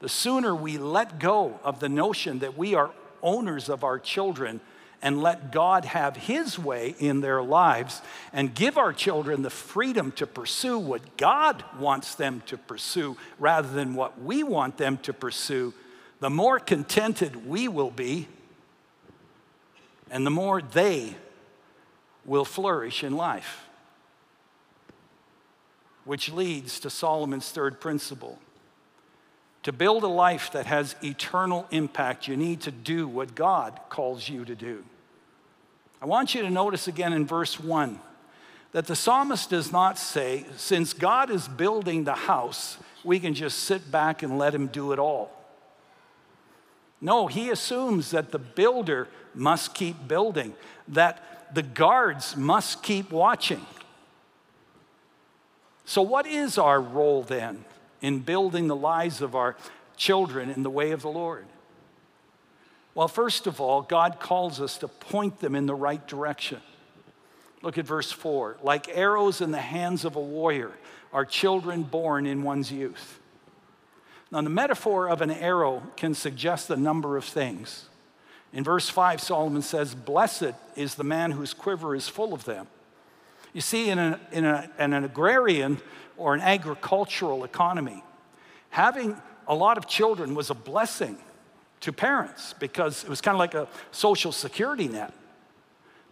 The 0.00 0.08
sooner 0.08 0.54
we 0.54 0.78
let 0.78 1.18
go 1.18 1.60
of 1.62 1.80
the 1.80 1.90
notion 1.90 2.38
that 2.38 2.56
we 2.56 2.74
are 2.74 2.90
owners 3.24 3.68
of 3.68 3.82
our 3.82 3.98
children 3.98 4.60
and 5.02 5.20
let 5.22 5.52
God 5.52 5.84
have 5.84 6.16
His 6.16 6.58
way 6.58 6.94
in 6.98 7.20
their 7.20 7.42
lives 7.42 8.00
and 8.32 8.54
give 8.54 8.78
our 8.78 8.92
children 8.92 9.42
the 9.42 9.50
freedom 9.50 10.12
to 10.12 10.26
pursue 10.26 10.78
what 10.78 11.16
God 11.16 11.62
wants 11.78 12.14
them 12.14 12.42
to 12.46 12.56
pursue 12.56 13.16
rather 13.38 13.68
than 13.68 13.94
what 13.94 14.22
we 14.22 14.42
want 14.42 14.78
them 14.78 14.98
to 14.98 15.12
pursue, 15.12 15.74
the 16.20 16.30
more 16.30 16.58
contented 16.58 17.46
we 17.46 17.68
will 17.68 17.90
be 17.90 18.28
and 20.10 20.24
the 20.24 20.30
more 20.30 20.62
they 20.62 21.16
will 22.24 22.44
flourish 22.44 23.04
in 23.04 23.16
life. 23.16 23.66
Which 26.04 26.30
leads 26.30 26.80
to 26.80 26.90
Solomon's 26.90 27.50
third 27.50 27.80
principle 27.80 28.38
to 29.64 29.72
build 29.72 30.04
a 30.04 30.08
life 30.08 30.52
that 30.52 30.66
has 30.66 30.94
eternal 31.02 31.66
impact, 31.70 32.28
you 32.28 32.36
need 32.36 32.60
to 32.62 32.70
do 32.70 33.08
what 33.08 33.34
God 33.34 33.80
calls 33.88 34.28
you 34.28 34.44
to 34.44 34.54
do. 34.54 34.84
I 36.00 36.06
want 36.06 36.34
you 36.34 36.42
to 36.42 36.50
notice 36.50 36.86
again 36.86 37.12
in 37.14 37.26
verse 37.26 37.58
1 37.58 37.98
that 38.72 38.86
the 38.86 38.96
psalmist 38.96 39.50
does 39.50 39.72
not 39.72 39.98
say, 39.98 40.44
since 40.56 40.92
God 40.92 41.30
is 41.30 41.48
building 41.48 42.04
the 42.04 42.14
house, 42.14 42.76
we 43.04 43.18
can 43.18 43.32
just 43.32 43.60
sit 43.60 43.90
back 43.90 44.22
and 44.22 44.36
let 44.36 44.54
him 44.54 44.66
do 44.66 44.92
it 44.92 44.98
all. 44.98 45.30
No, 47.00 47.26
he 47.26 47.50
assumes 47.50 48.10
that 48.10 48.32
the 48.32 48.38
builder 48.38 49.08
must 49.34 49.74
keep 49.74 50.06
building, 50.06 50.54
that 50.88 51.54
the 51.54 51.62
guards 51.62 52.36
must 52.36 52.82
keep 52.82 53.10
watching. 53.10 53.64
So, 55.84 56.02
what 56.02 56.26
is 56.26 56.58
our 56.58 56.80
role 56.80 57.22
then? 57.22 57.64
In 58.04 58.18
building 58.18 58.66
the 58.66 58.76
lives 58.76 59.22
of 59.22 59.34
our 59.34 59.56
children 59.96 60.50
in 60.50 60.62
the 60.62 60.68
way 60.68 60.90
of 60.90 61.00
the 61.00 61.08
Lord? 61.08 61.46
Well, 62.94 63.08
first 63.08 63.46
of 63.46 63.62
all, 63.62 63.80
God 63.80 64.20
calls 64.20 64.60
us 64.60 64.76
to 64.78 64.88
point 64.88 65.40
them 65.40 65.54
in 65.54 65.64
the 65.64 65.74
right 65.74 66.06
direction. 66.06 66.60
Look 67.62 67.78
at 67.78 67.86
verse 67.86 68.12
4. 68.12 68.58
Like 68.62 68.94
arrows 68.94 69.40
in 69.40 69.52
the 69.52 69.58
hands 69.58 70.04
of 70.04 70.16
a 70.16 70.20
warrior 70.20 70.72
are 71.14 71.24
children 71.24 71.82
born 71.82 72.26
in 72.26 72.42
one's 72.42 72.70
youth. 72.70 73.20
Now, 74.30 74.42
the 74.42 74.50
metaphor 74.50 75.08
of 75.08 75.22
an 75.22 75.30
arrow 75.30 75.82
can 75.96 76.12
suggest 76.14 76.68
a 76.68 76.76
number 76.76 77.16
of 77.16 77.24
things. 77.24 77.88
In 78.52 78.64
verse 78.64 78.90
5, 78.90 79.18
Solomon 79.18 79.62
says, 79.62 79.94
Blessed 79.94 80.52
is 80.76 80.96
the 80.96 81.04
man 81.04 81.30
whose 81.30 81.54
quiver 81.54 81.94
is 81.94 82.06
full 82.06 82.34
of 82.34 82.44
them. 82.44 82.66
You 83.54 83.60
see, 83.60 83.88
in, 83.88 83.98
a, 83.98 84.20
in, 84.32 84.44
a, 84.44 84.68
in 84.78 84.92
an 84.92 85.04
agrarian 85.04 85.78
or 86.18 86.34
an 86.34 86.40
agricultural 86.40 87.44
economy, 87.44 88.02
having 88.68 89.16
a 89.46 89.54
lot 89.54 89.78
of 89.78 89.86
children 89.86 90.34
was 90.34 90.50
a 90.50 90.54
blessing 90.54 91.16
to 91.80 91.92
parents 91.92 92.54
because 92.58 93.04
it 93.04 93.08
was 93.08 93.20
kind 93.20 93.34
of 93.34 93.38
like 93.38 93.54
a 93.54 93.68
social 93.92 94.32
security 94.32 94.88
net. 94.88 95.14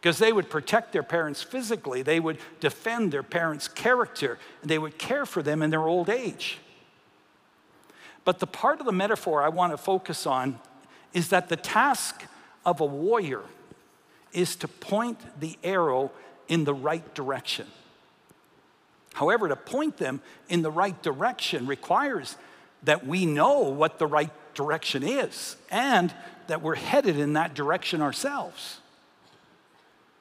Because 0.00 0.18
they 0.18 0.32
would 0.32 0.50
protect 0.50 0.92
their 0.92 1.02
parents 1.02 1.42
physically, 1.42 2.02
they 2.02 2.20
would 2.20 2.38
defend 2.60 3.12
their 3.12 3.22
parents' 3.22 3.68
character, 3.68 4.38
and 4.60 4.70
they 4.70 4.78
would 4.78 4.98
care 4.98 5.26
for 5.26 5.42
them 5.42 5.62
in 5.62 5.70
their 5.70 5.86
old 5.86 6.08
age. 6.08 6.58
But 8.24 8.38
the 8.38 8.46
part 8.46 8.80
of 8.80 8.86
the 8.86 8.92
metaphor 8.92 9.42
I 9.42 9.48
want 9.48 9.72
to 9.72 9.76
focus 9.76 10.26
on 10.26 10.58
is 11.12 11.28
that 11.28 11.48
the 11.48 11.56
task 11.56 12.24
of 12.64 12.80
a 12.80 12.84
warrior 12.84 13.42
is 14.32 14.56
to 14.56 14.68
point 14.68 15.18
the 15.40 15.56
arrow 15.62 16.10
in 16.48 16.64
the 16.64 16.74
right 16.74 17.14
direction. 17.14 17.66
However, 19.14 19.48
to 19.48 19.56
point 19.56 19.98
them 19.98 20.20
in 20.48 20.62
the 20.62 20.70
right 20.70 21.00
direction 21.02 21.66
requires 21.66 22.36
that 22.82 23.06
we 23.06 23.26
know 23.26 23.60
what 23.60 23.98
the 23.98 24.06
right 24.06 24.30
direction 24.54 25.02
is 25.02 25.56
and 25.70 26.12
that 26.46 26.62
we're 26.62 26.74
headed 26.74 27.18
in 27.18 27.34
that 27.34 27.54
direction 27.54 28.00
ourselves. 28.00 28.80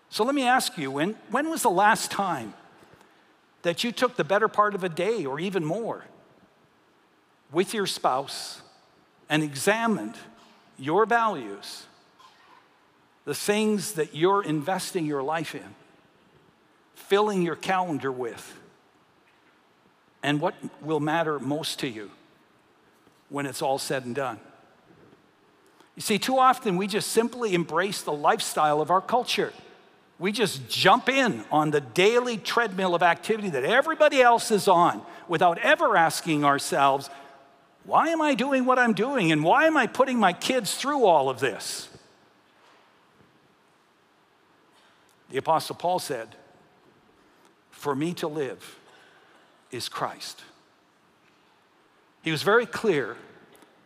So 0.10 0.23
let 0.23 0.36
me 0.36 0.45
ask 0.45 0.77
you 0.77 0.91
when, 0.91 1.15
when 1.29 1.49
was 1.49 1.63
the 1.63 1.69
last 1.69 2.12
time 2.12 2.53
that 3.62 3.84
you 3.84 3.91
took 3.91 4.17
the 4.17 4.23
better 4.23 4.47
part 4.47 4.75
of 4.75 4.84
a 4.84 4.89
day 4.89 5.25
or 5.25 5.39
even 5.39 5.63
more 5.63 6.03
with 7.51 7.73
your 7.73 7.88
spouse 7.88 8.62
and 9.29 9.43
examined 9.43 10.15
your 10.77 11.05
values, 11.05 11.86
the 13.25 13.36
things 13.36 13.93
that 13.93 14.15
you're 14.15 14.43
investing 14.43 15.05
your 15.05 15.23
life 15.23 15.55
in, 15.55 15.75
filling 17.02 17.42
your 17.42 17.56
calendar 17.56 18.12
with, 18.12 18.58
and 20.24 20.40
what 20.40 20.56
will 20.82 21.00
matter 21.00 21.40
most 21.40 21.80
to 21.80 21.88
you 21.88 22.12
when 23.30 23.46
it's 23.46 23.62
all 23.62 23.78
said 23.78 24.06
and 24.06 24.16
done. 24.16 24.40
You 25.96 26.02
see, 26.02 26.20
too 26.20 26.38
often 26.38 26.78
we 26.78 26.88
just 26.88 27.10
simply 27.10 27.54
embrace 27.54 28.02
the 28.02 28.14
lifestyle 28.14 28.82
of 28.82 28.92
our 28.92 29.02
culture. 29.02 29.54
We 30.20 30.32
just 30.32 30.70
jump 30.70 31.10
in 31.10 31.44
on 31.52 31.72
the 31.72 31.82
daily 31.82 32.38
treadmill 32.38 32.94
of 32.94 33.02
activity 33.02 33.50
that 33.50 33.64
everybody 33.64 34.22
else 34.22 34.52
is 34.52 34.68
on 34.68 35.02
without 35.28 35.58
ever 35.58 35.98
asking 35.98 36.46
ourselves, 36.46 37.10
why 37.84 38.10
am 38.10 38.22
I 38.22 38.36
doing 38.36 38.66
what 38.66 38.78
I'm 38.78 38.94
doing? 38.94 39.32
And 39.32 39.44
why 39.44 39.66
am 39.66 39.76
I 39.76 39.88
putting 39.88 40.20
my 40.20 40.34
kids 40.34 40.76
through 40.76 41.06
all 41.06 41.30
of 41.30 41.40
this? 41.40 41.90
The 45.32 45.38
Apostle 45.38 45.76
Paul 45.76 45.98
said, 45.98 46.36
For 47.82 47.96
me 47.96 48.13
to 48.13 48.28
live 48.28 48.78
is 49.72 49.89
Christ. 49.89 50.44
He 52.22 52.30
was 52.30 52.44
very 52.44 52.67
clear 52.67 53.17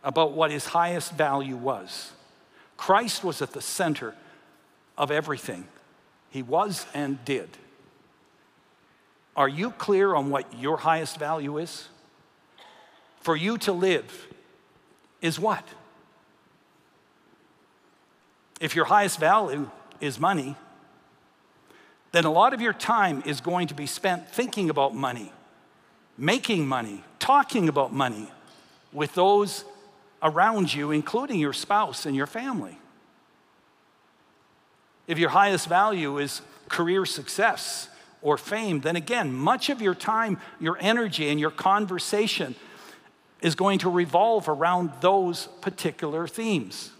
about 0.04 0.32
what 0.32 0.50
his 0.50 0.66
highest 0.66 1.12
value 1.12 1.56
was. 1.56 2.12
Christ 2.76 3.24
was 3.24 3.40
at 3.40 3.52
the 3.54 3.62
center 3.62 4.14
of 4.98 5.10
everything 5.10 5.66
he 6.28 6.42
was 6.42 6.84
and 6.92 7.24
did. 7.24 7.48
Are 9.34 9.48
you 9.48 9.70
clear 9.70 10.14
on 10.14 10.28
what 10.28 10.44
your 10.58 10.76
highest 10.76 11.18
value 11.18 11.56
is? 11.56 11.88
For 13.22 13.34
you 13.34 13.56
to 13.56 13.72
live 13.72 14.28
is 15.22 15.40
what? 15.40 15.66
If 18.60 18.76
your 18.76 18.84
highest 18.84 19.18
value 19.18 19.70
is 20.02 20.20
money, 20.20 20.54
then 22.12 22.24
a 22.24 22.32
lot 22.32 22.54
of 22.54 22.60
your 22.60 22.72
time 22.72 23.22
is 23.26 23.40
going 23.40 23.68
to 23.68 23.74
be 23.74 23.86
spent 23.86 24.28
thinking 24.30 24.70
about 24.70 24.94
money 24.94 25.32
making 26.18 26.66
money, 26.66 27.02
talking 27.18 27.68
about 27.68 27.92
money 27.92 28.28
with 28.92 29.14
those 29.14 29.64
around 30.22 30.72
you, 30.72 30.90
including 30.90 31.38
your 31.38 31.52
spouse 31.52 32.06
and 32.06 32.16
your 32.16 32.26
family. 32.26 32.78
If 35.06 35.18
your 35.18 35.30
highest 35.30 35.68
value 35.68 36.18
is 36.18 36.42
career 36.68 37.04
success 37.04 37.88
or 38.22 38.38
fame, 38.38 38.80
then 38.80 38.96
again, 38.96 39.32
much 39.32 39.68
of 39.68 39.80
your 39.80 39.94
time, 39.94 40.40
your 40.58 40.78
energy, 40.80 41.28
and 41.28 41.38
your 41.38 41.50
conversation 41.50 42.54
is 43.42 43.54
going 43.54 43.78
to 43.80 43.90
revolve 43.90 44.48
around 44.48 44.90
those 45.00 45.48
particular 45.60 46.26
themes. 46.26 46.90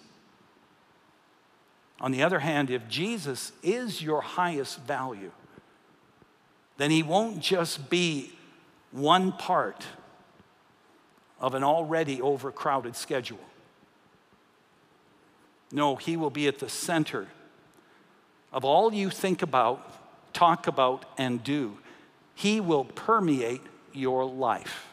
On 2.01 2.13
the 2.13 2.23
other 2.23 2.41
hand, 2.41 2.71
if 2.71 2.87
Jesus 2.89 3.53
is 3.63 4.03
your 4.03 4.21
highest 4.21 4.81
value, 4.81 5.33
then 6.77 6.91
he 6.91 7.03
won't 7.03 7.41
just 7.41 7.89
be 7.89 8.33
one 8.91 9.33
part 9.33 9.85
of 11.41 11.55
an 11.55 11.63
already 11.63 12.21
overcrowded 12.21 12.97
schedule. 12.97 13.41
No, 15.73 15.97
He 15.97 16.17
will 16.17 16.31
be 16.31 16.47
at 16.47 16.59
the 16.59 16.69
center 16.69 17.29
of 18.53 18.65
all 18.65 18.95
you 18.95 19.11
think 19.11 19.43
about, 19.43 20.33
talk 20.33 20.67
about, 20.67 21.05
and 21.19 21.43
do. 21.43 21.79
He 22.35 22.61
will 22.61 22.85
permeate 22.85 23.61
your 23.93 24.25
life. 24.25 24.87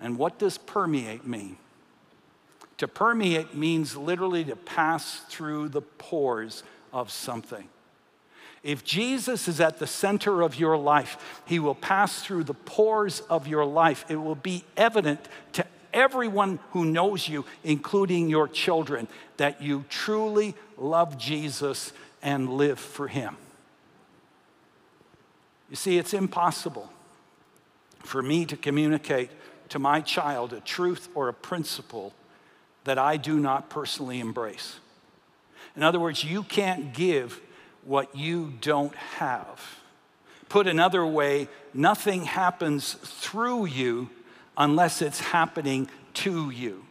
And 0.00 0.18
what 0.18 0.38
does 0.38 0.58
permeate 0.58 1.26
mean? 1.26 1.56
To 2.78 2.88
permeate 2.88 3.54
means 3.54 3.96
literally 3.96 4.44
to 4.44 4.56
pass 4.56 5.20
through 5.28 5.68
the 5.68 5.82
pores 5.82 6.62
of 6.92 7.10
something. 7.10 7.68
If 8.62 8.84
Jesus 8.84 9.46
is 9.46 9.60
at 9.60 9.78
the 9.78 9.86
center 9.86 10.42
of 10.42 10.58
your 10.58 10.76
life, 10.76 11.42
he 11.44 11.58
will 11.58 11.74
pass 11.74 12.22
through 12.22 12.44
the 12.44 12.54
pores 12.54 13.20
of 13.28 13.46
your 13.46 13.64
life. 13.64 14.04
It 14.08 14.16
will 14.16 14.34
be 14.34 14.64
evident 14.76 15.20
to 15.52 15.64
everyone 15.92 16.58
who 16.72 16.84
knows 16.84 17.28
you, 17.28 17.44
including 17.64 18.28
your 18.28 18.48
children, 18.48 19.08
that 19.36 19.62
you 19.62 19.84
truly 19.88 20.54
love 20.76 21.18
Jesus 21.18 21.92
and 22.22 22.52
live 22.52 22.78
for 22.78 23.08
him. 23.08 23.36
You 25.70 25.76
see, 25.76 25.98
it's 25.98 26.14
impossible 26.14 26.90
for 28.00 28.22
me 28.22 28.44
to 28.46 28.56
communicate 28.56 29.30
to 29.68 29.78
my 29.78 30.00
child 30.00 30.52
a 30.52 30.60
truth 30.60 31.08
or 31.14 31.28
a 31.28 31.34
principle 31.34 32.12
that 32.88 32.98
I 32.98 33.18
do 33.18 33.38
not 33.38 33.68
personally 33.68 34.18
embrace. 34.18 34.80
In 35.76 35.82
other 35.82 36.00
words, 36.00 36.24
you 36.24 36.42
can't 36.42 36.94
give 36.94 37.38
what 37.84 38.16
you 38.16 38.54
don't 38.62 38.94
have. 38.94 39.60
Put 40.48 40.66
another 40.66 41.04
way, 41.04 41.48
nothing 41.74 42.24
happens 42.24 42.94
through 42.94 43.66
you 43.66 44.08
unless 44.56 45.02
it's 45.02 45.20
happening 45.20 45.90
to 46.14 46.48
you. 46.48 46.86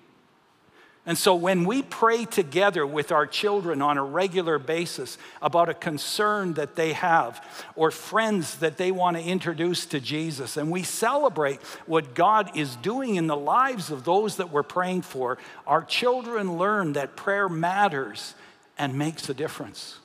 And 1.08 1.18
so 1.18 1.36
when 1.36 1.64
we 1.64 1.84
pray 1.84 2.26
together 2.26 2.86
with 2.86 3.14
our 3.14 3.26
children 3.26 3.82
on 3.82 3.98
a 3.98 4.04
regular 4.04 4.60
basis 4.60 5.18
about 5.42 5.70
a 5.70 5.74
concern 5.74 6.56
that 6.56 6.76
they 6.76 6.92
have 6.92 7.42
or 7.78 7.92
friends 7.92 8.58
that 8.58 8.76
they 8.76 8.92
want 8.92 9.16
to 9.16 9.24
introduce 9.24 9.86
to 9.88 10.02
Jesus, 10.02 10.58
and 10.58 10.70
we 10.70 10.84
celebrate 10.84 11.62
what 11.86 12.14
God 12.14 12.58
is 12.58 12.76
doing 12.76 13.16
in 13.16 13.28
the 13.28 13.38
lives 13.38 13.90
of 13.90 14.04
those 14.04 14.36
that 14.36 14.52
we're 14.52 14.64
praying 14.64 15.04
for, 15.04 15.38
our 15.66 15.82
children 15.82 16.58
learn 16.58 16.92
that 16.94 17.16
prayer 17.16 17.48
matters 17.48 18.36
and 18.78 19.00
makes 19.00 19.30
a 19.30 19.34
difference. 19.34 20.00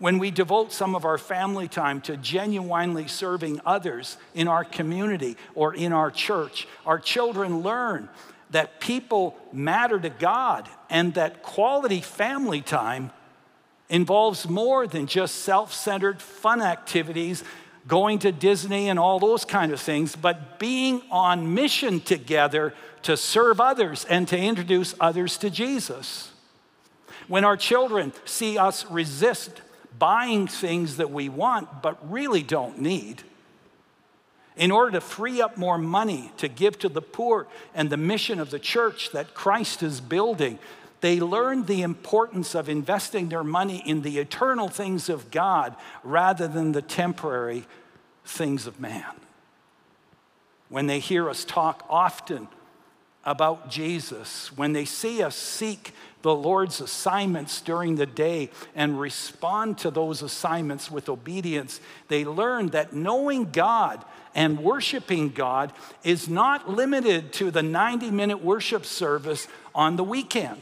When 0.00 0.18
we 0.18 0.32
devote 0.32 0.72
some 0.72 0.96
of 0.96 1.04
our 1.04 1.16
family 1.16 1.68
time 1.68 2.00
to 2.02 2.16
genuinely 2.16 3.06
serving 3.06 3.60
others 3.64 4.16
in 4.34 4.48
our 4.48 4.64
community 4.64 5.36
or 5.54 5.76
in 5.76 5.92
our 5.92 6.10
church, 6.10 6.66
our 6.84 6.98
children 6.98 7.60
learn 7.60 8.08
that 8.50 8.80
people 8.80 9.36
matter 9.52 9.98
to 9.98 10.10
God 10.10 10.68
and 10.88 11.14
that 11.14 11.42
quality 11.42 12.00
family 12.00 12.60
time 12.60 13.10
involves 13.88 14.48
more 14.48 14.86
than 14.86 15.06
just 15.06 15.36
self 15.36 15.72
centered 15.72 16.20
fun 16.20 16.60
activities, 16.60 17.44
going 17.86 18.18
to 18.20 18.32
Disney 18.32 18.88
and 18.88 18.98
all 18.98 19.18
those 19.18 19.44
kind 19.44 19.72
of 19.72 19.80
things, 19.80 20.16
but 20.16 20.58
being 20.58 21.02
on 21.10 21.54
mission 21.54 22.00
together 22.00 22.74
to 23.02 23.16
serve 23.16 23.60
others 23.60 24.04
and 24.06 24.26
to 24.28 24.38
introduce 24.38 24.94
others 25.00 25.38
to 25.38 25.50
Jesus. 25.50 26.32
When 27.28 27.44
our 27.44 27.56
children 27.56 28.12
see 28.24 28.58
us 28.58 28.84
resist 28.90 29.60
buying 29.98 30.46
things 30.46 30.98
that 30.98 31.10
we 31.10 31.28
want 31.28 31.82
but 31.82 32.10
really 32.10 32.42
don't 32.42 32.80
need. 32.80 33.22
In 34.56 34.70
order 34.70 34.92
to 34.92 35.00
free 35.00 35.42
up 35.42 35.58
more 35.58 35.76
money 35.76 36.32
to 36.38 36.48
give 36.48 36.78
to 36.78 36.88
the 36.88 37.02
poor 37.02 37.46
and 37.74 37.90
the 37.90 37.98
mission 37.98 38.40
of 38.40 38.50
the 38.50 38.58
church 38.58 39.10
that 39.10 39.34
Christ 39.34 39.82
is 39.82 40.00
building, 40.00 40.58
they 41.02 41.20
learned 41.20 41.66
the 41.66 41.82
importance 41.82 42.54
of 42.54 42.68
investing 42.68 43.28
their 43.28 43.44
money 43.44 43.82
in 43.84 44.00
the 44.00 44.18
eternal 44.18 44.68
things 44.68 45.08
of 45.08 45.30
God 45.30 45.76
rather 46.02 46.48
than 46.48 46.72
the 46.72 46.82
temporary 46.82 47.66
things 48.24 48.66
of 48.66 48.80
man. 48.80 49.04
When 50.68 50.86
they 50.86 51.00
hear 51.00 51.28
us 51.28 51.44
talk 51.44 51.84
often 51.88 52.48
about 53.24 53.70
Jesus, 53.70 54.56
when 54.56 54.72
they 54.72 54.84
see 54.84 55.22
us 55.22 55.36
seek 55.36 55.92
the 56.22 56.34
Lord's 56.34 56.80
assignments 56.80 57.60
during 57.60 57.96
the 57.96 58.06
day 58.06 58.50
and 58.74 58.98
respond 58.98 59.78
to 59.78 59.90
those 59.90 60.22
assignments 60.22 60.90
with 60.90 61.08
obedience, 61.08 61.80
they 62.08 62.24
learn 62.24 62.68
that 62.68 62.94
knowing 62.94 63.50
God 63.50 64.04
and 64.36 64.60
worshiping 64.60 65.30
God 65.30 65.72
is 66.04 66.28
not 66.28 66.70
limited 66.70 67.32
to 67.32 67.50
the 67.50 67.62
90 67.62 68.10
minute 68.10 68.44
worship 68.44 68.84
service 68.84 69.48
on 69.74 69.96
the 69.96 70.04
weekend, 70.04 70.60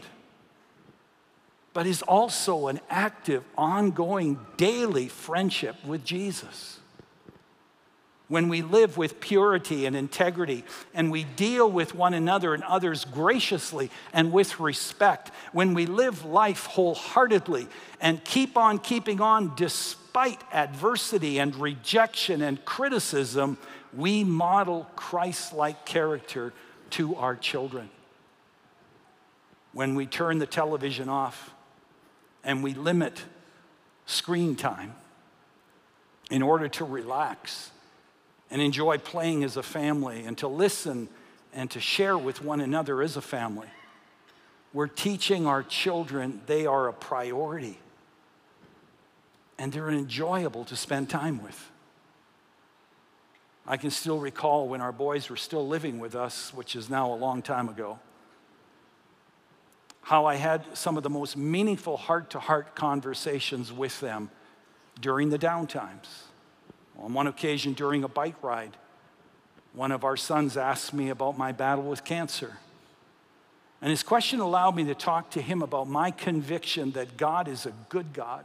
but 1.75 1.85
is 1.85 2.01
also 2.03 2.69
an 2.69 2.81
active, 2.89 3.43
ongoing, 3.59 4.39
daily 4.57 5.09
friendship 5.09 5.85
with 5.85 6.05
Jesus. 6.05 6.79
When 8.29 8.49
we 8.49 8.63
live 8.63 8.97
with 8.97 9.21
purity 9.21 9.87
and 9.87 9.95
integrity, 9.97 10.65
and 10.95 11.11
we 11.11 11.25
deal 11.25 11.71
with 11.71 11.95
one 11.95 12.15
another 12.15 12.55
and 12.55 12.63
others 12.63 13.05
graciously 13.05 13.91
and 14.13 14.33
with 14.33 14.61
respect, 14.61 15.33
when 15.53 15.75
we 15.75 15.85
live 15.85 16.25
life 16.25 16.67
wholeheartedly 16.67 17.67
and 18.01 18.25
keep 18.25 18.57
on 18.57 18.79
keeping 18.79 19.21
on 19.21 19.53
despite 19.57 20.04
adversity 20.53 21.38
and 21.38 21.55
rejection 21.57 22.40
and 22.40 22.64
criticism, 22.64 23.59
we 23.92 24.24
model 24.24 24.87
Christ 24.96 25.53
like 25.53 25.85
character 25.85 26.53
to 26.90 27.16
our 27.16 27.37
children. 27.37 27.90
When 29.72 29.94
we 29.96 30.07
turn 30.07 30.38
the 30.38 30.46
television 30.46 31.09
off 31.09 31.53
and 32.44 32.62
we 32.62 32.74
limit 32.74 33.24
screen 34.07 34.55
time 34.55 34.94
in 36.31 36.42
order 36.42 36.68
to 36.68 36.85
relax 36.85 37.70
and 38.50 38.62
enjoy 38.62 38.98
playing 38.98 39.42
as 39.42 39.57
a 39.57 39.62
family 39.62 40.24
and 40.24 40.38
to 40.38 40.48
listen 40.48 41.09
and 41.53 41.70
to 41.72 41.81
share 41.81 42.16
with 42.16 42.42
one 42.42 42.61
another 42.61 43.03
as 43.03 43.16
a 43.16 43.20
family. 43.20 43.68
We're 44.72 44.87
teaching 44.87 45.46
our 45.46 45.62
children 45.62 46.40
they 46.46 46.66
are 46.66 46.88
a 46.88 46.92
priority 46.92 47.79
and 49.59 49.73
they're 49.73 49.90
enjoyable 49.90 50.64
to 50.64 50.77
spend 50.77 51.09
time 51.09 51.43
with. 51.43 51.71
I 53.67 53.77
can 53.77 53.90
still 53.90 54.19
recall 54.19 54.69
when 54.69 54.81
our 54.81 54.93
boys 54.93 55.31
were 55.31 55.37
still 55.37 55.67
living 55.67 55.99
with 55.99 56.14
us, 56.14 56.53
which 56.53 56.77
is 56.77 56.90
now 56.90 57.12
a 57.12 57.17
long 57.17 57.40
time 57.40 57.69
ago, 57.69 57.99
how 60.03 60.27
I 60.27 60.35
had 60.35 60.77
some 60.77 60.99
of 60.99 61.03
the 61.03 61.11
most 61.11 61.37
meaningful 61.37 61.97
heart 61.97 62.31
to 62.31 62.38
heart 62.38 62.75
conversations 62.75 63.73
with 63.73 63.99
them 64.01 64.31
during 65.01 65.31
the 65.31 65.38
downtimes. 65.38 66.25
On 66.99 67.14
one 67.14 67.27
occasion 67.27 67.73
during 67.73 68.05
a 68.05 68.09
bike 68.09 68.43
ride, 68.43 68.77
one 69.73 69.93
of 69.93 70.05
our 70.05 70.17
sons 70.17 70.57
asked 70.57 70.93
me 70.93 71.09
about 71.09 71.38
my 71.38 71.53
battle 71.53 71.85
with 71.85 72.05
cancer. 72.05 72.59
And 73.81 73.90
his 73.90 74.03
question 74.03 74.40
allowed 74.40 74.77
me 74.77 74.85
to 74.85 74.95
talk 74.95 75.31
to 75.31 75.43
him 75.43 75.62
about 75.62 75.88
my 75.88 76.11
conviction 76.11 76.93
that 76.93 77.17
God 77.17 77.49
is 77.49 77.67
a 77.67 77.73
good 77.88 78.12
God, 78.12 78.45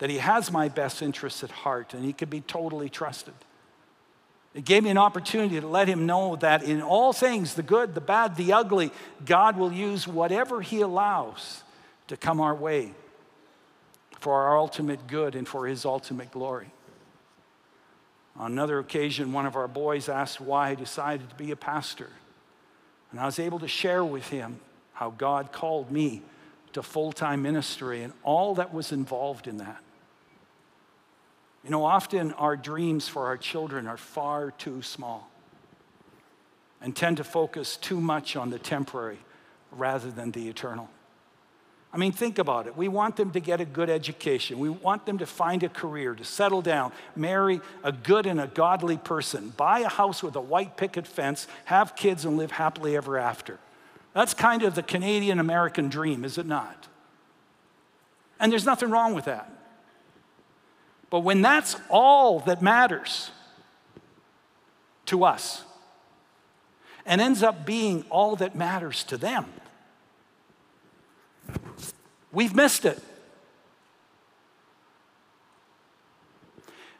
that 0.00 0.08
he 0.08 0.16
has 0.16 0.50
my 0.50 0.68
best 0.68 1.02
interests 1.02 1.44
at 1.44 1.50
heart, 1.50 1.94
and 1.94 2.04
he 2.04 2.12
can 2.12 2.28
be 2.28 2.40
totally 2.40 2.88
trusted. 2.88 3.34
It 4.54 4.64
gave 4.64 4.82
me 4.82 4.90
an 4.90 4.98
opportunity 4.98 5.60
to 5.60 5.66
let 5.66 5.88
him 5.88 6.06
know 6.06 6.36
that 6.36 6.62
in 6.62 6.82
all 6.82 7.12
things, 7.12 7.54
the 7.54 7.62
good, 7.62 7.94
the 7.94 8.00
bad, 8.00 8.34
the 8.34 8.54
ugly, 8.54 8.90
God 9.24 9.56
will 9.56 9.72
use 9.72 10.08
whatever 10.08 10.62
he 10.62 10.80
allows 10.80 11.62
to 12.08 12.16
come 12.16 12.40
our 12.40 12.54
way 12.54 12.92
for 14.18 14.34
our 14.34 14.58
ultimate 14.58 15.06
good 15.06 15.34
and 15.34 15.46
for 15.46 15.66
his 15.66 15.84
ultimate 15.84 16.32
glory. 16.32 16.70
On 18.36 18.50
another 18.50 18.78
occasion, 18.78 19.32
one 19.32 19.44
of 19.44 19.54
our 19.54 19.68
boys 19.68 20.08
asked 20.08 20.40
why 20.40 20.70
I 20.70 20.74
decided 20.74 21.28
to 21.28 21.36
be 21.36 21.50
a 21.50 21.56
pastor. 21.56 22.08
And 23.10 23.20
I 23.20 23.26
was 23.26 23.38
able 23.38 23.58
to 23.58 23.68
share 23.68 24.04
with 24.04 24.28
him 24.28 24.60
how 24.94 25.10
God 25.10 25.52
called 25.52 25.90
me 25.90 26.22
to 26.72 26.82
full 26.82 27.12
time 27.12 27.42
ministry 27.42 28.02
and 28.02 28.14
all 28.22 28.54
that 28.54 28.72
was 28.72 28.92
involved 28.92 29.46
in 29.46 29.58
that. 29.58 29.82
You 31.64 31.70
know, 31.70 31.84
often 31.84 32.32
our 32.32 32.56
dreams 32.56 33.06
for 33.08 33.26
our 33.26 33.36
children 33.36 33.86
are 33.86 33.98
far 33.98 34.50
too 34.50 34.82
small 34.82 35.28
and 36.80 36.96
tend 36.96 37.18
to 37.18 37.24
focus 37.24 37.76
too 37.76 38.00
much 38.00 38.36
on 38.36 38.50
the 38.50 38.58
temporary 38.58 39.18
rather 39.70 40.10
than 40.10 40.30
the 40.30 40.48
eternal. 40.48 40.88
I 41.92 41.96
mean, 41.96 42.12
think 42.12 42.38
about 42.38 42.68
it. 42.68 42.76
We 42.76 42.86
want 42.88 43.16
them 43.16 43.32
to 43.32 43.40
get 43.40 43.60
a 43.60 43.64
good 43.64 43.90
education. 43.90 44.60
We 44.60 44.70
want 44.70 45.06
them 45.06 45.18
to 45.18 45.26
find 45.26 45.62
a 45.64 45.68
career, 45.68 46.14
to 46.14 46.24
settle 46.24 46.62
down, 46.62 46.92
marry 47.16 47.60
a 47.82 47.90
good 47.90 48.26
and 48.26 48.40
a 48.40 48.46
godly 48.46 48.96
person, 48.96 49.52
buy 49.56 49.80
a 49.80 49.88
house 49.88 50.22
with 50.22 50.36
a 50.36 50.40
white 50.40 50.76
picket 50.76 51.06
fence, 51.06 51.48
have 51.64 51.96
kids, 51.96 52.24
and 52.24 52.36
live 52.36 52.52
happily 52.52 52.96
ever 52.96 53.18
after. 53.18 53.58
That's 54.14 54.34
kind 54.34 54.62
of 54.62 54.76
the 54.76 54.84
Canadian 54.84 55.40
American 55.40 55.88
dream, 55.88 56.24
is 56.24 56.38
it 56.38 56.46
not? 56.46 56.86
And 58.38 58.50
there's 58.50 58.66
nothing 58.66 58.90
wrong 58.90 59.14
with 59.14 59.24
that. 59.24 59.52
But 61.10 61.20
when 61.20 61.42
that's 61.42 61.76
all 61.88 62.40
that 62.40 62.62
matters 62.62 63.30
to 65.06 65.24
us 65.24 65.64
and 67.04 67.20
ends 67.20 67.42
up 67.42 67.66
being 67.66 68.04
all 68.10 68.36
that 68.36 68.54
matters 68.54 69.02
to 69.04 69.16
them, 69.16 69.46
We've 72.32 72.54
missed 72.54 72.84
it. 72.84 73.02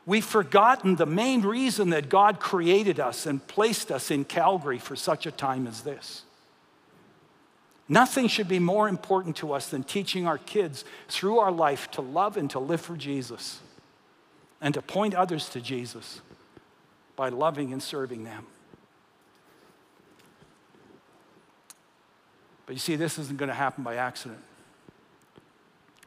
We've 0.06 0.24
forgotten 0.24 0.96
the 0.96 1.06
main 1.06 1.42
reason 1.42 1.90
that 1.90 2.08
God 2.08 2.40
created 2.40 2.98
us 2.98 3.26
and 3.26 3.46
placed 3.46 3.92
us 3.92 4.10
in 4.10 4.24
Calgary 4.24 4.78
for 4.78 4.96
such 4.96 5.26
a 5.26 5.30
time 5.30 5.66
as 5.66 5.82
this. 5.82 6.22
Nothing 7.88 8.28
should 8.28 8.48
be 8.48 8.58
more 8.58 8.88
important 8.88 9.36
to 9.36 9.52
us 9.52 9.68
than 9.68 9.84
teaching 9.84 10.26
our 10.26 10.38
kids 10.38 10.84
through 11.08 11.38
our 11.38 11.52
life 11.52 11.90
to 11.92 12.00
love 12.00 12.36
and 12.36 12.50
to 12.50 12.58
live 12.58 12.80
for 12.80 12.96
Jesus 12.96 13.60
and 14.60 14.74
to 14.74 14.82
point 14.82 15.14
others 15.14 15.48
to 15.50 15.60
Jesus 15.60 16.20
by 17.16 17.28
loving 17.28 17.72
and 17.72 17.82
serving 17.82 18.24
them. 18.24 18.46
But 22.66 22.74
you 22.74 22.78
see, 22.78 22.96
this 22.96 23.18
isn't 23.18 23.36
going 23.36 23.48
to 23.48 23.54
happen 23.54 23.82
by 23.82 23.96
accident. 23.96 24.40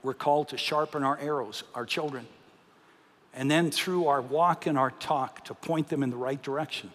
We're 0.02 0.14
called 0.14 0.50
to 0.50 0.58
sharpen 0.58 1.04
our 1.04 1.18
arrows, 1.20 1.64
our 1.76 1.86
children, 1.86 2.28
and 3.34 3.50
then 3.50 3.72
through 3.72 4.08
our 4.08 4.22
walk 4.22 4.66
and 4.66 4.78
our 4.78 4.92
talk 4.92 5.44
to 5.46 5.54
point 5.54 5.90
them 5.90 6.04
in 6.04 6.10
the 6.10 6.16
right 6.16 6.42
direction. 6.42 6.92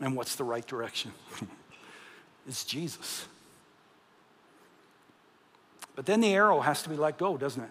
And 0.00 0.16
what's 0.16 0.36
the 0.36 0.44
right 0.44 0.66
direction? 0.66 1.12
it's 2.48 2.64
Jesus. 2.64 3.26
But 5.94 6.06
then 6.06 6.20
the 6.20 6.34
arrow 6.34 6.60
has 6.60 6.82
to 6.82 6.88
be 6.88 6.96
let 6.96 7.18
go, 7.18 7.36
doesn't 7.36 7.62
it? 7.62 7.70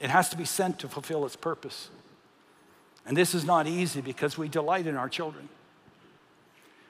It 0.00 0.10
has 0.10 0.30
to 0.30 0.36
be 0.36 0.44
sent 0.44 0.78
to 0.80 0.88
fulfill 0.88 1.26
its 1.26 1.36
purpose. 1.36 1.90
And 3.06 3.16
this 3.16 3.34
is 3.34 3.44
not 3.44 3.66
easy 3.66 4.00
because 4.00 4.38
we 4.38 4.48
delight 4.48 4.86
in 4.86 4.96
our 4.96 5.08
children. 5.08 5.48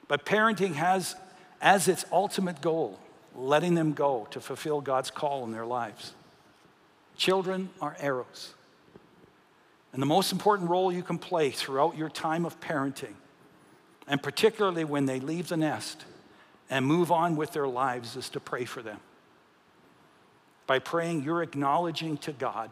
But 0.07 0.25
parenting 0.25 0.73
has 0.73 1.15
as 1.61 1.87
its 1.87 2.05
ultimate 2.11 2.61
goal 2.61 2.99
letting 3.35 3.75
them 3.75 3.93
go 3.93 4.27
to 4.31 4.41
fulfill 4.41 4.81
God's 4.81 5.11
call 5.11 5.43
in 5.45 5.51
their 5.51 5.65
lives. 5.65 6.13
Children 7.15 7.69
are 7.79 7.95
arrows. 7.99 8.53
And 9.93 10.01
the 10.01 10.07
most 10.07 10.31
important 10.31 10.69
role 10.69 10.91
you 10.91 11.03
can 11.03 11.17
play 11.17 11.49
throughout 11.49 11.97
your 11.97 12.09
time 12.09 12.45
of 12.45 12.59
parenting, 12.59 13.13
and 14.07 14.21
particularly 14.21 14.83
when 14.83 15.05
they 15.05 15.19
leave 15.19 15.49
the 15.49 15.57
nest 15.57 16.05
and 16.69 16.85
move 16.85 17.11
on 17.11 17.35
with 17.35 17.51
their 17.51 17.67
lives, 17.67 18.15
is 18.15 18.29
to 18.29 18.39
pray 18.39 18.65
for 18.65 18.81
them. 18.81 18.99
By 20.65 20.79
praying, 20.79 21.23
you're 21.23 21.43
acknowledging 21.43 22.17
to 22.19 22.31
God 22.31 22.71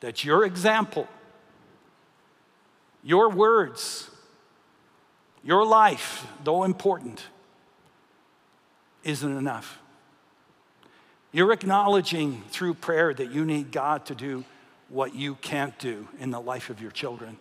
that 0.00 0.24
your 0.24 0.44
example, 0.44 1.06
your 3.02 3.28
words, 3.28 4.10
your 5.42 5.64
life, 5.64 6.26
though 6.44 6.64
important, 6.64 7.22
isn't 9.04 9.36
enough. 9.36 9.78
You're 11.32 11.52
acknowledging 11.52 12.42
through 12.50 12.74
prayer 12.74 13.14
that 13.14 13.30
you 13.30 13.44
need 13.44 13.70
God 13.72 14.06
to 14.06 14.14
do 14.14 14.44
what 14.88 15.14
you 15.14 15.36
can't 15.36 15.78
do 15.78 16.08
in 16.18 16.30
the 16.30 16.40
life 16.40 16.70
of 16.70 16.82
your 16.82 16.90
children. 16.90 17.38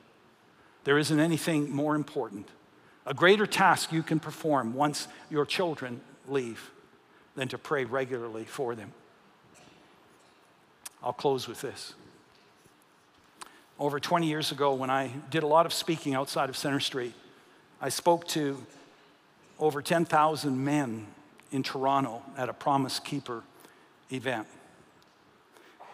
There 0.84 0.98
isn't 0.98 1.20
anything 1.20 1.72
more 1.72 1.96
important, 1.96 2.48
a 3.06 3.14
greater 3.14 3.48
task 3.48 3.92
you 3.92 4.04
can 4.04 4.20
perform 4.20 4.74
once 4.74 5.08
your 5.30 5.46
children 5.46 6.02
leave 6.28 6.72
than 7.36 7.48
to 7.48 7.58
pray 7.58 7.86
regularly 7.86 8.46
for 8.46 8.76
them. 8.76 8.94
I'll 11.02 11.14
close 11.14 11.48
with 11.48 11.62
this. 11.62 11.96
Over 13.80 14.02
20 14.02 14.28
years 14.28 14.52
ago, 14.52 14.74
when 14.74 14.90
I 14.90 15.10
did 15.30 15.42
a 15.42 15.48
lot 15.48 15.66
of 15.66 15.72
speaking 15.72 16.14
outside 16.14 16.50
of 16.50 16.58
Centre 16.58 16.82
Street, 16.82 17.14
I 17.80 17.88
spoke 17.88 18.28
to 18.30 18.62
over 19.58 19.82
10,000 19.82 20.66
men 20.66 21.08
in 21.54 21.64
Toronto 21.64 22.22
at 22.38 22.50
a 22.50 22.54
Promise 22.54 23.00
Keeper 23.00 23.42
event. 24.12 24.48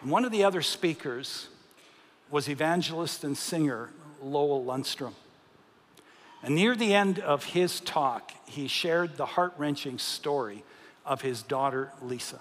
One 0.02 0.24
of 0.24 0.32
the 0.32 0.42
other 0.42 0.62
speakers 0.62 1.46
was 2.28 2.48
evangelist 2.48 3.22
and 3.22 3.38
singer 3.38 3.90
Lowell 4.20 4.64
Lundstrom. 4.64 5.14
And 6.42 6.56
near 6.56 6.74
the 6.74 6.92
end 6.92 7.20
of 7.20 7.44
his 7.44 7.78
talk, 7.78 8.32
he 8.46 8.66
shared 8.66 9.16
the 9.16 9.26
heart 9.26 9.54
wrenching 9.58 9.98
story 9.98 10.64
of 11.04 11.20
his 11.20 11.40
daughter, 11.40 11.92
Lisa. 12.02 12.40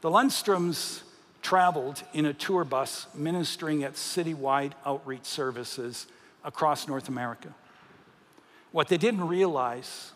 The 0.00 0.10
Lundstroms 0.10 1.02
traveled 1.46 2.02
in 2.12 2.26
a 2.26 2.32
tour 2.32 2.64
bus 2.64 3.06
ministering 3.14 3.84
at 3.84 3.94
citywide 3.94 4.72
outreach 4.84 5.24
services 5.24 6.08
across 6.42 6.88
North 6.88 7.08
America. 7.08 7.54
What 8.72 8.88
they 8.88 8.96
didn't 8.96 9.28
realize 9.28 10.10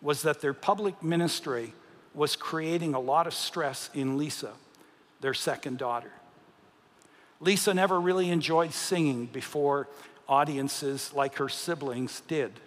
was 0.00 0.22
that 0.22 0.40
their 0.40 0.52
public 0.52 1.00
ministry 1.00 1.72
was 2.14 2.34
creating 2.34 2.94
a 2.94 2.98
lot 2.98 3.28
of 3.28 3.32
stress 3.32 3.90
in 3.94 4.18
Lisa, 4.18 4.50
their 5.20 5.34
second 5.34 5.78
daughter. 5.78 6.10
Lisa 7.38 7.72
never 7.72 8.00
really 8.00 8.28
enjoyed 8.30 8.72
singing 8.72 9.26
before 9.26 9.86
audiences 10.28 11.12
like 11.14 11.36
her 11.36 11.48
siblings 11.48 12.22
did, 12.26 12.58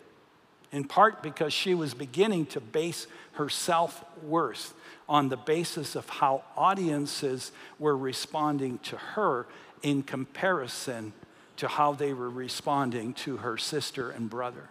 in 0.72 0.86
part 0.86 1.22
because 1.22 1.52
she 1.52 1.74
was 1.74 1.94
beginning 1.94 2.46
to 2.46 2.62
base 2.62 3.08
her 3.34 3.50
self 3.50 4.06
worth 4.24 4.74
on 5.08 5.30
the 5.30 5.38
basis 5.38 5.96
of 5.96 6.10
how 6.10 6.44
audiences 6.58 7.52
were 7.78 7.96
responding 7.96 8.80
to 8.80 8.98
her 8.98 9.46
in 9.84 10.02
comparison 10.02 11.14
to 11.58 11.68
how 11.68 11.94
they 11.94 12.14
were 12.14 12.30
responding 12.30 13.14
to 13.14 13.38
her 13.38 13.58
sister 13.58 14.10
and 14.10 14.30
brother. 14.30 14.70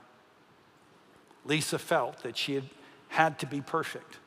Lisa 1.45 1.79
felt 1.79 2.23
that 2.23 2.37
she 2.37 2.55
had, 2.55 2.65
had 3.09 3.39
to 3.39 3.47
be 3.47 3.61
perfect. 3.61 4.19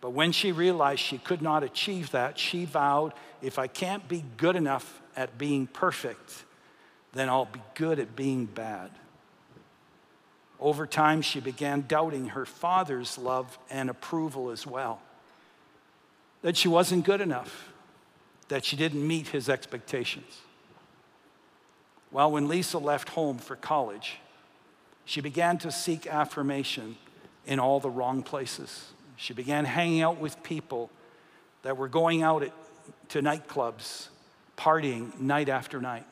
But 0.00 0.10
when 0.10 0.32
she 0.32 0.50
realized 0.50 1.00
she 1.00 1.18
could 1.18 1.40
not 1.40 1.62
achieve 1.62 2.10
that, 2.10 2.38
she 2.38 2.64
vowed 2.64 3.12
if 3.40 3.58
I 3.58 3.68
can't 3.68 4.08
be 4.08 4.24
good 4.36 4.56
enough 4.56 5.00
at 5.14 5.38
being 5.38 5.66
perfect, 5.66 6.44
then 7.12 7.28
I'll 7.28 7.44
be 7.44 7.62
good 7.74 8.00
at 8.00 8.16
being 8.16 8.46
bad. 8.46 8.90
Over 10.58 10.86
time, 10.86 11.22
she 11.22 11.40
began 11.40 11.84
doubting 11.86 12.28
her 12.28 12.46
father's 12.46 13.18
love 13.18 13.58
and 13.70 13.90
approval 13.90 14.50
as 14.50 14.66
well. 14.66 15.00
That 16.42 16.56
she 16.56 16.68
wasn't 16.68 17.04
good 17.04 17.20
enough, 17.20 17.72
that 18.48 18.64
she 18.64 18.76
didn't 18.76 19.06
meet 19.06 19.28
his 19.28 19.48
expectations. 19.48 20.40
Well, 22.10 22.30
when 22.30 22.46
Lisa 22.46 22.78
left 22.78 23.10
home 23.10 23.38
for 23.38 23.56
college, 23.56 24.18
she 25.04 25.20
began 25.20 25.58
to 25.58 25.72
seek 25.72 26.06
affirmation 26.06 26.96
in 27.46 27.58
all 27.58 27.80
the 27.80 27.90
wrong 27.90 28.22
places. 28.22 28.92
She 29.16 29.32
began 29.32 29.64
hanging 29.64 30.02
out 30.02 30.18
with 30.18 30.42
people 30.42 30.90
that 31.62 31.76
were 31.76 31.88
going 31.88 32.22
out 32.22 32.42
at, 32.42 32.52
to 33.10 33.22
nightclubs, 33.22 34.08
partying 34.56 35.18
night 35.18 35.48
after 35.48 35.80
night. 35.80 36.06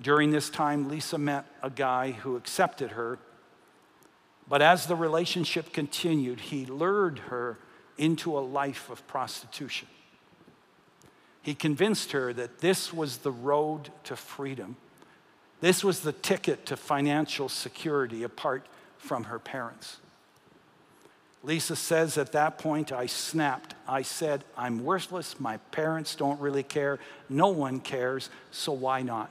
During 0.00 0.30
this 0.30 0.48
time, 0.48 0.88
Lisa 0.88 1.18
met 1.18 1.46
a 1.62 1.70
guy 1.70 2.12
who 2.12 2.36
accepted 2.36 2.92
her, 2.92 3.18
but 4.48 4.62
as 4.62 4.86
the 4.86 4.94
relationship 4.94 5.72
continued, 5.72 6.40
he 6.40 6.64
lured 6.66 7.18
her 7.30 7.58
into 7.98 8.38
a 8.38 8.40
life 8.40 8.88
of 8.90 9.06
prostitution. 9.06 9.88
He 11.42 11.54
convinced 11.54 12.12
her 12.12 12.32
that 12.32 12.58
this 12.60 12.92
was 12.92 13.18
the 13.18 13.32
road 13.32 13.90
to 14.04 14.16
freedom. 14.16 14.76
This 15.60 15.82
was 15.82 16.00
the 16.00 16.12
ticket 16.12 16.66
to 16.66 16.76
financial 16.76 17.48
security 17.48 18.22
apart 18.22 18.66
from 18.98 19.24
her 19.24 19.38
parents. 19.38 19.98
Lisa 21.42 21.76
says 21.76 22.18
at 22.18 22.32
that 22.32 22.58
point, 22.58 22.92
I 22.92 23.06
snapped. 23.06 23.74
I 23.86 24.02
said, 24.02 24.44
I'm 24.56 24.84
worthless. 24.84 25.38
My 25.38 25.56
parents 25.70 26.14
don't 26.14 26.40
really 26.40 26.64
care. 26.64 26.98
No 27.28 27.48
one 27.48 27.80
cares, 27.80 28.28
so 28.50 28.72
why 28.72 29.02
not? 29.02 29.30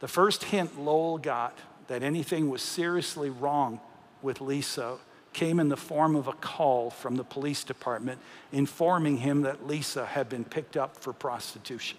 The 0.00 0.08
first 0.08 0.44
hint 0.44 0.78
Lowell 0.80 1.18
got 1.18 1.56
that 1.86 2.02
anything 2.02 2.50
was 2.50 2.62
seriously 2.62 3.30
wrong 3.30 3.80
with 4.22 4.40
Lisa 4.40 4.98
came 5.38 5.60
in 5.60 5.68
the 5.68 5.76
form 5.76 6.16
of 6.16 6.26
a 6.26 6.32
call 6.32 6.90
from 6.90 7.14
the 7.14 7.22
police 7.22 7.62
department 7.62 8.18
informing 8.50 9.18
him 9.18 9.42
that 9.42 9.64
Lisa 9.64 10.04
had 10.04 10.28
been 10.28 10.44
picked 10.44 10.76
up 10.76 10.96
for 10.96 11.12
prostitution. 11.12 11.96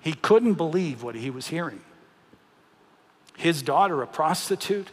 He 0.00 0.14
couldn't 0.14 0.54
believe 0.54 1.04
what 1.04 1.14
he 1.14 1.30
was 1.30 1.46
hearing. 1.46 1.80
His 3.36 3.62
daughter, 3.62 4.02
a 4.02 4.06
prostitute? 4.08 4.88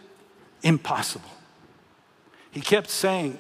Impossible. 0.62 1.32
He 2.52 2.62
kept 2.62 2.92
saying, 2.92 3.40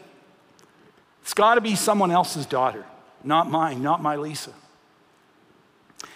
It's 1.21 1.35
got 1.35 1.55
to 1.55 1.61
be 1.61 1.75
someone 1.75 2.09
else's 2.09 2.47
daughter, 2.47 2.85
not 3.23 3.51
mine, 3.51 3.83
not 3.83 4.01
my 4.01 4.15
Lisa. 4.15 4.53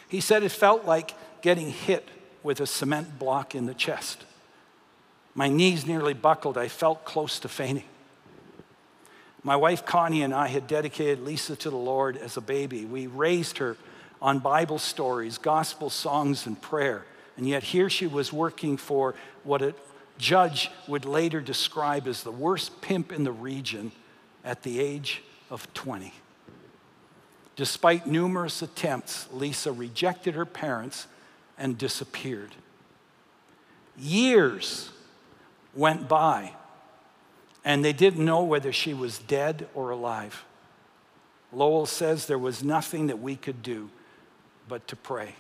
He 0.08 0.22
said 0.22 0.42
it 0.42 0.50
felt 0.50 0.86
like 0.86 1.14
getting 1.44 1.70
hit 1.70 2.10
with 2.44 2.60
a 2.60 2.68
cement 2.68 3.20
block 3.20 3.56
in 3.56 3.66
the 3.66 3.74
chest. 3.74 4.24
My 5.36 5.50
knees 5.50 5.86
nearly 5.86 6.14
buckled. 6.14 6.58
I 6.58 6.68
felt 6.68 7.06
close 7.06 7.40
to 7.40 7.48
fainting. 7.48 7.84
My 9.44 9.56
wife 9.56 9.86
Connie 9.86 10.24
and 10.24 10.34
I 10.34 10.48
had 10.48 10.68
dedicated 10.68 11.24
Lisa 11.24 11.56
to 11.58 11.70
the 11.70 11.78
Lord 11.78 12.18
as 12.18 12.38
a 12.38 12.42
baby. 12.42 12.86
We 12.86 13.08
raised 13.08 13.60
her 13.60 13.78
on 14.22 14.40
Bible 14.40 14.80
stories, 14.80 15.38
gospel 15.38 15.90
songs, 15.90 16.48
and 16.48 16.60
prayer. 16.60 17.06
And 17.38 17.48
yet 17.48 17.64
here 17.64 17.90
she 17.90 18.08
was 18.08 18.34
working 18.34 18.78
for 18.78 19.14
what 19.44 19.62
a 19.62 19.76
judge 20.18 20.72
would 20.88 21.06
later 21.06 21.40
describe 21.40 22.08
as 22.08 22.24
the 22.24 22.32
worst 22.32 22.82
pimp 22.82 23.12
in 23.12 23.24
the 23.24 23.32
region 23.32 23.92
at 24.44 24.64
the 24.64 24.80
age 24.80 25.22
of 25.50 25.72
20. 25.74 26.12
Despite 27.56 28.08
numerous 28.08 28.62
attempts, 28.62 29.28
Lisa 29.32 29.72
rejected 29.72 30.36
her 30.36 30.46
parents 30.46 31.08
and 31.58 31.78
disappeared. 31.78 32.56
Years 33.98 34.90
went 35.74 36.08
by, 36.08 36.54
and 37.66 37.84
they 37.84 37.94
didn't 37.94 38.24
know 38.24 38.44
whether 38.44 38.72
she 38.72 38.94
was 38.94 39.20
dead 39.20 39.68
or 39.74 39.90
alive. 39.90 40.46
Lowell 41.52 41.86
says 41.86 42.26
there 42.26 42.38
was 42.38 42.64
nothing 42.64 43.08
that 43.08 43.20
we 43.20 43.36
could 43.36 43.64
do 43.64 43.90
but 44.68 44.88
to 44.88 44.96
pray. 44.96 45.36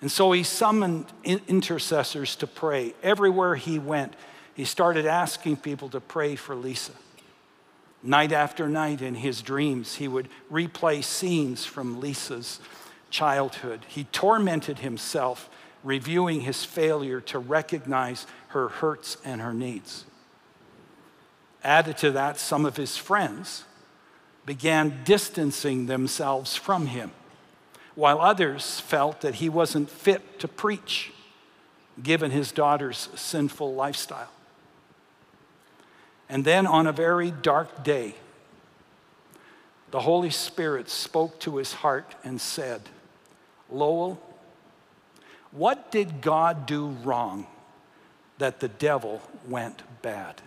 And 0.00 0.10
so 0.10 0.32
he 0.32 0.42
summoned 0.42 1.06
intercessors 1.24 2.36
to 2.36 2.46
pray. 2.46 2.94
Everywhere 3.02 3.56
he 3.56 3.78
went, 3.78 4.14
he 4.54 4.64
started 4.64 5.06
asking 5.06 5.56
people 5.58 5.88
to 5.90 6.00
pray 6.00 6.36
for 6.36 6.54
Lisa. 6.54 6.92
Night 8.02 8.30
after 8.30 8.68
night 8.68 9.02
in 9.02 9.16
his 9.16 9.42
dreams, 9.42 9.96
he 9.96 10.06
would 10.06 10.28
replay 10.50 11.02
scenes 11.02 11.64
from 11.64 12.00
Lisa's 12.00 12.60
childhood. 13.10 13.84
He 13.88 14.04
tormented 14.04 14.80
himself, 14.80 15.48
reviewing 15.82 16.42
his 16.42 16.64
failure 16.64 17.20
to 17.22 17.38
recognize 17.38 18.26
her 18.48 18.68
hurts 18.68 19.16
and 19.24 19.40
her 19.40 19.54
needs. 19.54 20.04
Added 21.64 21.98
to 21.98 22.10
that, 22.12 22.38
some 22.38 22.64
of 22.64 22.76
his 22.76 22.96
friends 22.96 23.64
began 24.46 25.02
distancing 25.04 25.86
themselves 25.86 26.56
from 26.56 26.86
him 26.86 27.10
while 27.98 28.20
others 28.20 28.78
felt 28.78 29.22
that 29.22 29.34
he 29.34 29.48
wasn't 29.48 29.90
fit 29.90 30.38
to 30.38 30.46
preach 30.46 31.12
given 32.00 32.30
his 32.30 32.52
daughter's 32.52 33.08
sinful 33.16 33.74
lifestyle. 33.74 34.30
And 36.28 36.44
then 36.44 36.64
on 36.64 36.86
a 36.86 36.92
very 36.92 37.32
dark 37.32 37.82
day, 37.82 38.14
the 39.90 39.98
Holy 39.98 40.30
Spirit 40.30 40.88
spoke 40.88 41.40
to 41.40 41.56
his 41.56 41.72
heart 41.72 42.14
and 42.22 42.40
said, 42.40 42.82
Lowell, 43.70 44.20
what 45.50 45.90
did 45.90 46.20
God 46.20 46.66
do 46.66 46.88
wrong 46.88 47.46
that 48.38 48.60
the 48.60 48.68
devil 48.68 49.22
went 49.46 49.82
bad? 50.02 50.40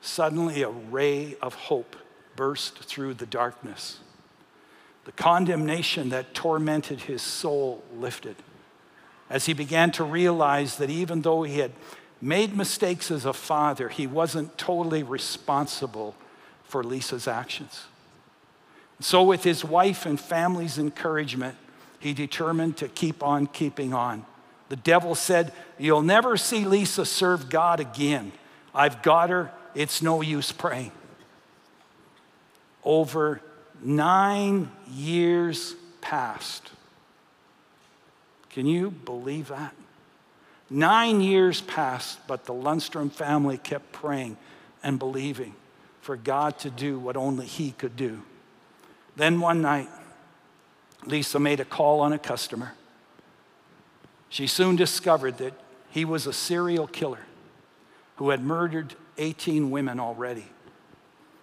Suddenly, 0.00 0.62
a 0.62 0.70
ray 0.70 1.36
of 1.42 1.54
hope 1.54 1.96
burst 2.36 2.78
through 2.78 3.14
the 3.14 3.26
darkness. 3.26 3.98
The 5.04 5.12
condemnation 5.12 6.08
that 6.10 6.34
tormented 6.34 7.02
his 7.02 7.22
soul 7.22 7.82
lifted 7.94 8.36
as 9.28 9.46
he 9.46 9.52
began 9.52 9.90
to 9.92 10.04
realize 10.04 10.76
that 10.76 10.90
even 10.90 11.22
though 11.22 11.42
he 11.42 11.58
had 11.58 11.72
made 12.20 12.56
mistakes 12.56 13.10
as 13.10 13.24
a 13.24 13.32
father, 13.32 13.88
he 13.88 14.06
wasn't 14.06 14.58
totally 14.58 15.02
responsible 15.02 16.14
for 16.64 16.82
Lisa's 16.82 17.28
actions. 17.28 17.84
So, 19.00 19.22
with 19.22 19.42
his 19.42 19.64
wife 19.64 20.06
and 20.06 20.20
family's 20.20 20.78
encouragement, 20.78 21.56
he 21.98 22.12
determined 22.12 22.76
to 22.78 22.88
keep 22.88 23.22
on 23.22 23.46
keeping 23.46 23.94
on. 23.94 24.24
The 24.68 24.76
devil 24.76 25.14
said, 25.14 25.52
You'll 25.78 26.02
never 26.02 26.36
see 26.36 26.64
Lisa 26.64 27.04
serve 27.04 27.48
God 27.48 27.80
again. 27.80 28.32
I've 28.74 29.02
got 29.02 29.30
her. 29.30 29.50
It's 29.74 30.02
no 30.02 30.20
use 30.20 30.52
praying. 30.52 30.92
Over 32.84 33.40
Nine 33.82 34.70
years 34.92 35.74
passed. 36.00 36.70
Can 38.50 38.66
you 38.66 38.90
believe 38.90 39.48
that? 39.48 39.74
Nine 40.68 41.20
years 41.20 41.62
passed, 41.62 42.26
but 42.26 42.44
the 42.44 42.52
Lundstrom 42.52 43.10
family 43.10 43.58
kept 43.58 43.90
praying 43.92 44.36
and 44.82 44.98
believing 44.98 45.54
for 46.00 46.16
God 46.16 46.58
to 46.60 46.70
do 46.70 46.98
what 46.98 47.16
only 47.16 47.46
He 47.46 47.72
could 47.72 47.96
do. 47.96 48.22
Then 49.16 49.40
one 49.40 49.62
night, 49.62 49.88
Lisa 51.06 51.38
made 51.38 51.60
a 51.60 51.64
call 51.64 52.00
on 52.00 52.12
a 52.12 52.18
customer. 52.18 52.74
She 54.28 54.46
soon 54.46 54.76
discovered 54.76 55.38
that 55.38 55.54
he 55.90 56.04
was 56.04 56.26
a 56.26 56.32
serial 56.32 56.86
killer 56.86 57.20
who 58.16 58.30
had 58.30 58.44
murdered 58.44 58.94
18 59.18 59.70
women 59.70 59.98
already. 59.98 60.46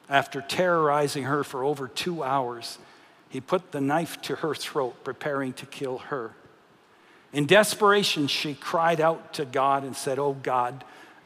After 0.10 0.42
terrorizing 0.42 1.24
her 1.24 1.44
for 1.44 1.64
over 1.64 1.88
two 1.88 2.24
hours, 2.24 2.78
he 3.30 3.42
put 3.42 3.72
the 3.72 3.82
knife 3.82 4.22
to 4.24 4.36
her 4.36 4.56
throat, 4.56 5.04
preparing 5.04 5.54
to 5.54 5.66
kill 5.66 5.98
her. 5.98 6.32
In 7.34 7.46
desperation, 7.46 8.28
she 8.28 8.54
cried 8.54 9.02
out 9.02 9.34
to 9.34 9.44
God 9.44 9.84
and 9.84 9.96
said, 9.96 10.18
Oh 10.18 10.34
God, 10.34 10.86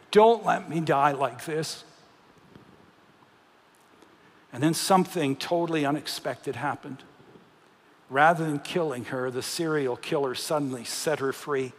don't 0.09 0.43
let 0.45 0.69
me 0.69 0.79
die 0.79 1.11
like 1.11 1.45
this. 1.45 1.83
And 4.53 4.61
then 4.61 4.73
something 4.73 5.35
totally 5.35 5.85
unexpected 5.85 6.55
happened. 6.55 7.03
Rather 8.09 8.45
than 8.45 8.59
killing 8.59 9.05
her, 9.05 9.31
the 9.31 9.41
serial 9.41 9.95
killer 9.95 10.35
suddenly 10.35 10.83
set 10.83 11.19
her 11.19 11.31
free, 11.31 11.71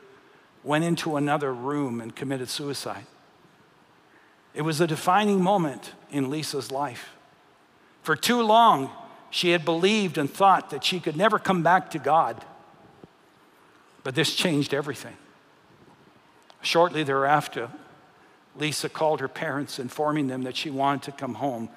went 0.65 0.85
into 0.85 1.17
another 1.17 1.53
room, 1.53 2.01
and 2.01 2.17
committed 2.17 2.49
suicide. 2.49 3.05
It 4.55 4.63
was 4.63 4.81
a 4.81 4.87
defining 4.87 5.43
moment 5.43 5.93
in 6.11 6.31
Lisa's 6.31 6.71
life. 6.71 7.11
For 8.03 8.17
too 8.17 8.43
long, 8.43 8.91
she 9.31 9.51
had 9.51 9.65
believed 9.65 10.19
and 10.19 10.31
thought 10.31 10.71
that 10.71 10.85
she 10.85 11.01
could 11.01 11.17
never 11.17 11.39
come 11.39 11.63
back 11.63 11.91
to 11.91 11.99
God. 11.99 12.45
But 14.03 14.15
this 14.15 14.35
changed 14.35 14.75
everything. 14.75 15.17
Shortly 16.61 17.03
thereafter, 17.03 17.71
Lisa 18.57 18.89
called 18.89 19.21
her 19.21 19.29
parents, 19.29 19.79
informing 19.79 20.29
them 20.29 20.43
that 20.43 20.57
she 20.57 20.71
wanted 20.71 21.03
to 21.03 21.13
come 21.13 21.35
home. 21.35 21.69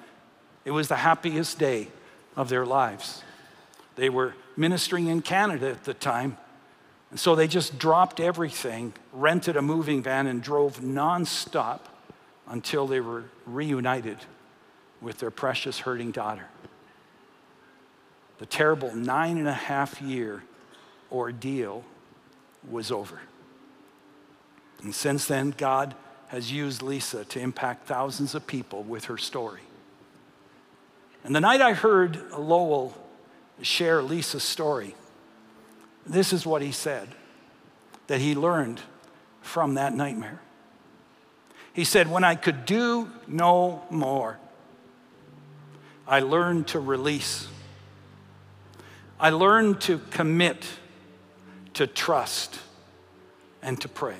It 0.66 0.72
was 0.72 0.88
the 0.88 0.96
happiest 0.96 1.60
day 1.60 1.88
of 2.34 2.48
their 2.48 2.66
lives. 2.66 3.22
They 3.94 4.10
were 4.10 4.34
ministering 4.56 5.06
in 5.06 5.22
Canada 5.22 5.70
at 5.70 5.84
the 5.84 5.94
time, 5.94 6.36
and 7.12 7.20
so 7.20 7.36
they 7.36 7.46
just 7.46 7.78
dropped 7.78 8.18
everything, 8.18 8.92
rented 9.12 9.56
a 9.56 9.62
moving 9.62 10.02
van, 10.02 10.26
and 10.26 10.42
drove 10.42 10.80
nonstop 10.80 11.82
until 12.48 12.88
they 12.88 12.98
were 12.98 13.26
reunited 13.46 14.18
with 15.00 15.18
their 15.18 15.30
precious 15.30 15.78
hurting 15.78 16.10
daughter. 16.10 16.46
The 18.38 18.46
terrible 18.46 18.92
nine 18.92 19.38
and 19.38 19.46
a 19.46 19.52
half 19.52 20.02
year 20.02 20.42
ordeal 21.12 21.84
was 22.68 22.90
over. 22.90 23.20
And 24.82 24.92
since 24.92 25.26
then, 25.26 25.54
God 25.56 25.94
has 26.26 26.50
used 26.50 26.82
Lisa 26.82 27.24
to 27.26 27.38
impact 27.38 27.86
thousands 27.86 28.34
of 28.34 28.48
people 28.48 28.82
with 28.82 29.04
her 29.04 29.16
story. 29.16 29.60
And 31.26 31.34
the 31.34 31.40
night 31.40 31.60
I 31.60 31.72
heard 31.72 32.30
Lowell 32.38 32.96
share 33.60 34.00
Lisa's 34.00 34.44
story, 34.44 34.94
this 36.06 36.32
is 36.32 36.46
what 36.46 36.62
he 36.62 36.70
said 36.70 37.08
that 38.06 38.20
he 38.20 38.36
learned 38.36 38.80
from 39.40 39.74
that 39.74 39.92
nightmare. 39.92 40.40
He 41.72 41.82
said, 41.82 42.08
When 42.08 42.22
I 42.22 42.36
could 42.36 42.64
do 42.64 43.10
no 43.26 43.82
more, 43.90 44.38
I 46.06 46.20
learned 46.20 46.68
to 46.68 46.78
release. 46.78 47.48
I 49.18 49.30
learned 49.30 49.80
to 49.82 49.98
commit, 50.10 50.64
to 51.74 51.88
trust, 51.88 52.60
and 53.62 53.80
to 53.80 53.88
pray. 53.88 54.18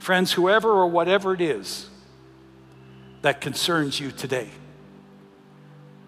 Friends, 0.00 0.32
whoever 0.32 0.70
or 0.70 0.88
whatever 0.88 1.34
it 1.34 1.40
is 1.40 1.89
that 3.22 3.40
concerns 3.40 4.00
you 4.00 4.10
today, 4.10 4.48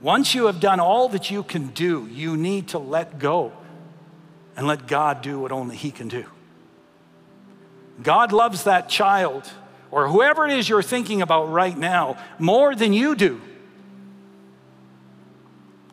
once 0.01 0.35
you 0.35 0.47
have 0.47 0.59
done 0.59 0.81
all 0.81 1.09
that 1.11 1.31
you 1.31 1.43
can 1.43 1.69
do, 1.69 2.09
you 2.11 2.37
need 2.37 2.69
to 2.69 2.79
let 2.79 3.19
go 3.19 3.53
and 4.57 4.67
let 4.67 4.87
God 4.87 5.23
do 5.23 5.39
what 5.39 5.53
only 5.53 5.77
He 5.77 5.91
can 5.91 6.09
do. 6.09 6.25
God 8.03 8.33
loves 8.33 8.65
that 8.65 8.89
child 8.89 9.51
or 9.91 10.09
whoever 10.09 10.47
it 10.47 10.59
is 10.59 10.69
you're 10.69 10.83
thinking 10.83 11.23
about 11.23 11.51
right 11.51 11.77
now 11.77 12.17
more 12.39 12.75
than 12.75 12.93
you 12.93 13.15
do. 13.15 13.41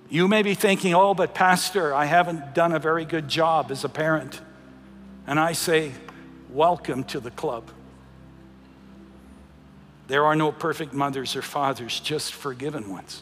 You 0.10 0.28
may 0.28 0.42
be 0.42 0.56
thinking, 0.56 0.96
oh, 0.96 1.14
but 1.14 1.36
Pastor, 1.36 1.94
I 1.94 2.06
haven't 2.06 2.56
done 2.56 2.74
a 2.74 2.80
very 2.80 3.06
good 3.06 3.28
job 3.28 3.70
as 3.70 3.84
a 3.84 3.90
parent. 3.90 4.42
And 5.28 5.40
I 5.40 5.52
say, 5.52 5.92
welcome 6.50 7.04
to 7.06 7.20
the 7.20 7.30
club. 7.30 7.70
There 10.10 10.26
are 10.26 10.36
no 10.36 10.52
perfect 10.52 10.92
mothers 10.92 11.36
or 11.36 11.44
fathers, 11.44 12.00
just 12.00 12.34
forgiven 12.34 12.90
ones. 12.90 13.22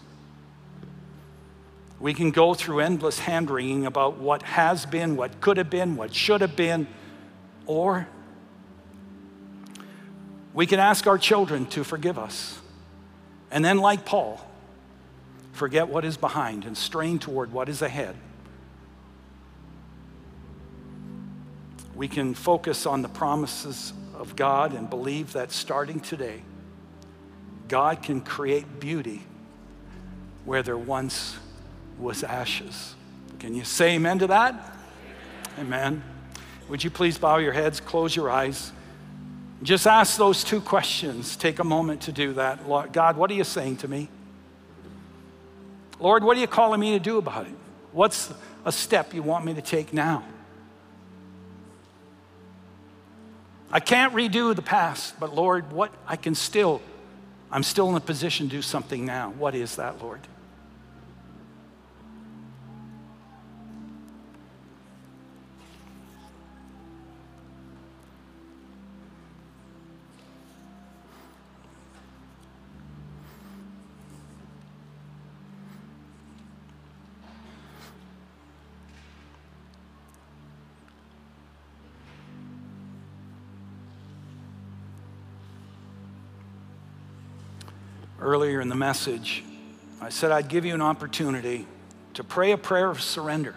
We 2.00 2.14
can 2.14 2.32
go 2.32 2.54
through 2.54 2.80
endless 2.80 3.20
hand 3.20 3.52
wringing 3.52 3.86
about 3.86 4.18
what 4.18 4.42
has 4.44 4.86
been, 4.86 5.18
what 5.18 5.42
could 5.42 5.58
have 5.58 5.70
been, 5.70 5.98
what 5.98 6.16
should 6.16 6.40
have 6.40 6.56
been, 6.56 6.88
or 7.66 8.08
we 10.54 10.66
can 10.66 10.80
ask 10.80 11.08
our 11.08 11.18
children 11.18 11.66
to 11.68 11.84
forgive 11.84 12.18
us. 12.18 12.58
And 13.52 13.66
then, 13.66 13.80
like 13.80 14.06
Paul, 14.06 14.40
forget 15.52 15.90
what 15.90 16.06
is 16.06 16.16
behind 16.16 16.64
and 16.64 16.78
strain 16.78 17.20
toward 17.20 17.52
what 17.52 17.68
is 17.68 17.82
ahead. 17.82 18.16
We 21.96 22.08
can 22.08 22.34
focus 22.34 22.86
on 22.86 23.02
the 23.02 23.10
promises 23.10 23.92
of 24.16 24.38
God 24.38 24.74
and 24.74 24.90
believe 24.90 25.34
that 25.34 25.52
starting 25.52 26.00
today, 26.00 26.44
God 27.68 28.02
can 28.04 28.22
create 28.22 28.80
beauty 28.80 29.24
where 30.46 30.64
there 30.64 30.78
once 30.78 31.38
was 32.00 32.24
ashes. 32.24 32.96
Can 33.40 33.54
you 33.54 33.64
say 33.64 33.96
amen 33.96 34.20
to 34.20 34.28
that? 34.28 34.78
Amen. 35.60 36.04
Would 36.70 36.84
you 36.84 36.90
please 36.90 37.18
bow 37.18 37.38
your 37.38 37.54
heads, 37.54 37.80
close 37.80 38.16
your 38.16 38.30
eyes? 38.30 38.72
Just 39.64 39.88
ask 39.88 40.18
those 40.18 40.44
two 40.44 40.62
questions. 40.62 41.36
Take 41.36 41.60
a 41.60 41.64
moment 41.64 42.02
to 42.02 42.12
do 42.12 42.34
that. 42.34 42.68
Lord, 42.68 42.94
God, 42.94 43.18
what 43.18 43.32
are 43.32 43.34
you 43.34 43.44
saying 43.44 43.78
to 43.78 43.88
me? 43.88 44.10
Lord, 46.00 46.24
what 46.24 46.38
are 46.38 46.40
you 46.40 46.48
calling 46.48 46.80
me 46.80 46.92
to 46.92 47.00
do 47.00 47.18
about 47.18 47.48
it? 47.48 47.54
What's 47.92 48.32
a 48.66 48.72
step 48.72 49.14
you 49.14 49.24
want 49.24 49.46
me 49.46 49.56
to 49.56 49.62
take 49.62 49.94
now? 49.94 50.24
I 53.72 53.80
can't 53.80 54.14
redo 54.14 54.56
the 54.56 54.62
past, 54.62 55.20
but 55.20 55.34
Lord, 55.34 55.72
what 55.72 55.92
I 56.08 56.16
can 56.16 56.36
still 56.36 56.82
I'm 57.52 57.64
still 57.64 57.90
in 57.90 57.96
a 57.96 58.02
position 58.02 58.48
to 58.50 58.56
do 58.56 58.62
something 58.62 59.06
now. 59.06 59.32
What 59.38 59.56
is 59.56 59.78
that, 59.78 60.02
Lord? 60.02 60.20
Earlier 88.20 88.62
in 88.62 88.70
the 88.70 88.76
message, 88.76 89.44
I 90.02 90.10
said 90.10 90.32
I'd 90.32 90.48
give 90.48 90.66
you 90.66 90.74
an 90.74 90.82
opportunity 90.82 91.68
to 92.14 92.24
pray 92.24 92.52
a 92.52 92.58
prayer 92.58 92.90
of 92.90 93.02
surrender, 93.02 93.56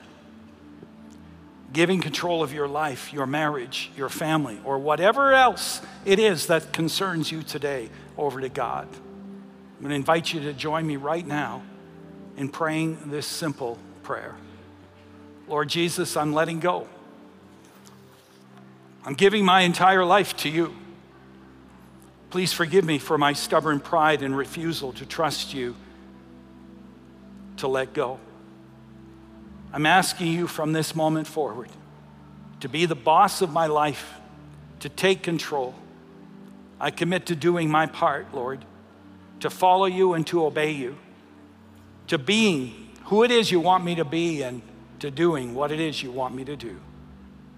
giving 1.72 2.00
control 2.00 2.42
of 2.42 2.52
your 2.52 2.68
life, 2.68 3.12
your 3.12 3.26
marriage, 3.26 3.90
your 3.96 4.08
family, 4.08 4.58
or 4.64 4.78
whatever 4.78 5.32
else 5.32 5.80
it 6.04 6.18
is 6.18 6.46
that 6.46 6.72
concerns 6.72 7.30
you 7.30 7.42
today 7.42 7.88
over 8.18 8.40
to 8.40 8.48
God. 8.48 8.88
I'm 8.92 9.80
going 9.80 9.90
to 9.90 9.96
invite 9.96 10.32
you 10.32 10.40
to 10.40 10.52
join 10.52 10.86
me 10.86 10.96
right 10.96 11.26
now 11.26 11.62
in 12.36 12.48
praying 12.48 13.10
this 13.10 13.26
simple 13.26 13.78
prayer 14.02 14.34
Lord 15.48 15.68
Jesus, 15.68 16.16
I'm 16.16 16.32
letting 16.32 16.60
go. 16.60 16.86
I'm 19.04 19.14
giving 19.14 19.44
my 19.44 19.62
entire 19.62 20.04
life 20.04 20.36
to 20.38 20.48
you. 20.48 20.76
Please 22.30 22.52
forgive 22.52 22.84
me 22.84 22.98
for 22.98 23.18
my 23.18 23.32
stubborn 23.32 23.80
pride 23.80 24.22
and 24.22 24.36
refusal 24.36 24.92
to 24.94 25.04
trust 25.04 25.52
you 25.52 25.74
to 27.56 27.66
let 27.66 27.92
go. 27.92 28.18
I'm 29.72 29.86
asking 29.86 30.28
you 30.28 30.46
from 30.46 30.72
this 30.72 30.94
moment 30.94 31.26
forward 31.26 31.70
to 32.60 32.68
be 32.68 32.86
the 32.86 32.94
boss 32.94 33.40
of 33.40 33.52
my 33.52 33.66
life, 33.66 34.14
to 34.80 34.88
take 34.88 35.22
control. 35.22 35.74
I 36.78 36.90
commit 36.90 37.26
to 37.26 37.36
doing 37.36 37.70
my 37.70 37.86
part, 37.86 38.34
Lord, 38.34 38.64
to 39.40 39.50
follow 39.50 39.86
you 39.86 40.12
and 40.14 40.26
to 40.28 40.44
obey 40.44 40.72
you, 40.72 40.96
to 42.08 42.18
being 42.18 42.90
who 43.04 43.24
it 43.24 43.30
is 43.30 43.50
you 43.50 43.60
want 43.60 43.84
me 43.84 43.94
to 43.94 44.04
be 44.04 44.42
and 44.42 44.62
to 45.00 45.10
doing 45.10 45.54
what 45.54 45.72
it 45.72 45.80
is 45.80 46.02
you 46.02 46.10
want 46.10 46.34
me 46.34 46.44
to 46.44 46.56
do. 46.56 46.78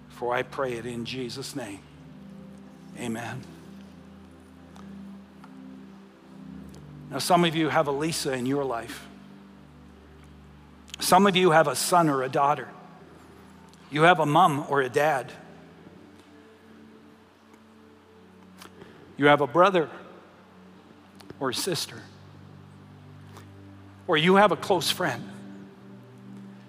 For 0.09 0.35
I 0.35 0.43
pray 0.43 0.75
it 0.75 0.87
in 0.87 1.05
Jesus' 1.05 1.57
name. 1.57 1.81
Amen. 2.99 3.43
Now, 7.13 7.19
some 7.19 7.45
of 7.45 7.55
you 7.55 7.69
have 7.69 7.89
a 7.89 7.93
Lisa 7.93 8.33
in 8.33 8.47
your 8.47 8.65
life. 8.65 9.07
Some 10.99 11.27
of 11.27 11.37
you 11.37 11.51
have 11.51 11.69
a 11.69 11.77
son 11.77 12.09
or 12.09 12.23
a 12.23 12.29
daughter. 12.29 12.69
You 13.91 14.05
have 14.05 14.19
a 14.19 14.25
mom 14.25 14.65
or 14.71 14.81
a 14.81 14.89
dad. 14.89 15.31
You 19.19 19.27
have 19.27 19.43
a 19.43 19.47
brother 19.47 19.91
or 21.39 21.51
a 21.51 21.55
sister. 21.55 22.01
Or 24.07 24.17
you 24.17 24.37
have 24.37 24.51
a 24.51 24.57
close 24.57 24.91
friend 24.91 25.23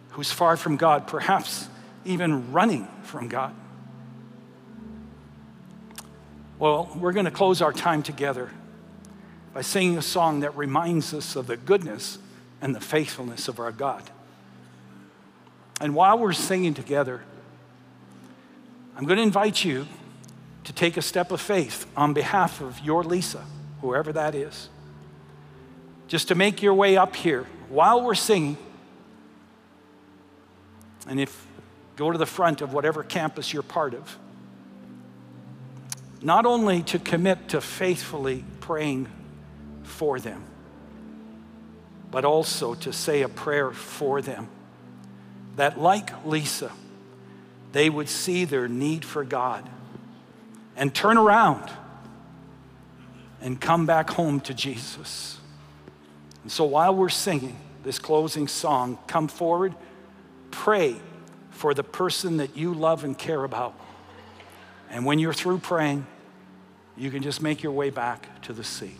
who's 0.10 0.30
far 0.30 0.58
from 0.58 0.76
God, 0.76 1.08
perhaps 1.08 1.70
even 2.04 2.52
running 2.52 2.90
from 3.04 3.30
God. 3.30 3.56
Well, 6.60 6.92
we're 6.98 7.14
going 7.14 7.26
to 7.26 7.32
close 7.32 7.62
our 7.62 7.72
time 7.72 8.04
together 8.04 8.52
by 9.54 9.62
singing 9.62 9.98
a 9.98 10.02
song 10.02 10.40
that 10.40 10.56
reminds 10.58 11.14
us 11.14 11.36
of 11.36 11.48
the 11.48 11.58
goodness 11.58 12.18
and 12.62 12.76
the 12.76 12.80
faithfulness 12.80 13.48
of 13.48 13.60
our 13.60 13.72
God. 13.72 14.10
And 15.80 15.94
while 15.96 16.18
we're 16.18 16.34
singing 16.34 16.74
together, 16.74 17.22
I'm 18.96 19.06
going 19.06 19.18
to 19.18 19.24
invite 19.24 19.64
you 19.64 19.88
to 20.64 20.74
take 20.74 20.98
a 20.98 21.02
step 21.02 21.32
of 21.32 21.42
faith 21.42 21.86
on 21.96 22.14
behalf 22.14 22.62
of 22.62 22.80
your 22.80 23.04
Lisa, 23.04 23.44
whoever 23.82 24.14
that 24.14 24.34
is. 24.34 24.70
Just 26.08 26.30
to 26.30 26.36
make 26.36 26.62
your 26.62 26.74
way 26.74 26.96
up 26.96 27.16
here 27.16 27.46
while 27.70 28.04
we're 28.04 28.16
singing. 28.16 28.58
And 31.08 31.20
if 31.20 31.46
go 31.96 32.12
to 32.12 32.18
the 32.18 32.26
front 32.26 32.62
of 32.62 32.74
whatever 32.74 33.04
campus 33.04 33.52
you're 33.54 33.62
part 33.62 33.94
of, 33.94 34.18
not 36.22 36.46
only 36.46 36.82
to 36.84 36.98
commit 36.98 37.50
to 37.50 37.60
faithfully 37.60 38.46
praying 38.62 39.08
for 39.84 40.20
them, 40.20 40.44
but 42.12 42.26
also 42.26 42.76
to 42.76 42.94
say 42.94 43.22
a 43.22 43.30
prayer 43.30 43.72
for 43.72 44.22
them. 44.22 44.48
That, 45.56 45.80
like 45.80 46.26
Lisa, 46.26 46.72
they 47.72 47.90
would 47.90 48.10
see 48.10 48.46
their 48.46 48.68
need 48.68 49.06
for 49.06 49.24
God 49.24 49.70
and 50.76 50.94
turn 50.94 51.18
around 51.18 51.70
and 53.42 53.60
come 53.60 53.86
back 53.86 54.10
home 54.10 54.40
to 54.42 54.54
Jesus. 54.54 55.40
And 56.44 56.52
so 56.52 56.64
while 56.66 56.96
we're 56.96 57.10
singing 57.10 57.58
this 57.84 58.00
closing 58.00 58.48
song, 58.48 58.98
come 59.08 59.28
forward, 59.28 59.76
pray 60.52 60.96
for 61.52 61.74
the 61.74 61.84
person 61.84 62.38
that 62.38 62.58
you 62.58 62.74
love 62.74 63.04
and 63.04 63.18
care 63.18 63.44
about. 63.44 63.76
And 64.90 65.06
when 65.06 65.20
you're 65.20 65.34
through 65.34 65.60
praying, 65.60 66.06
you 66.96 67.10
can 67.12 67.24
just 67.24 67.42
make 67.42 67.64
your 67.64 67.72
way 67.72 67.90
back 67.90 68.42
to 68.44 68.54
the 68.54 68.64
seat. 68.64 69.00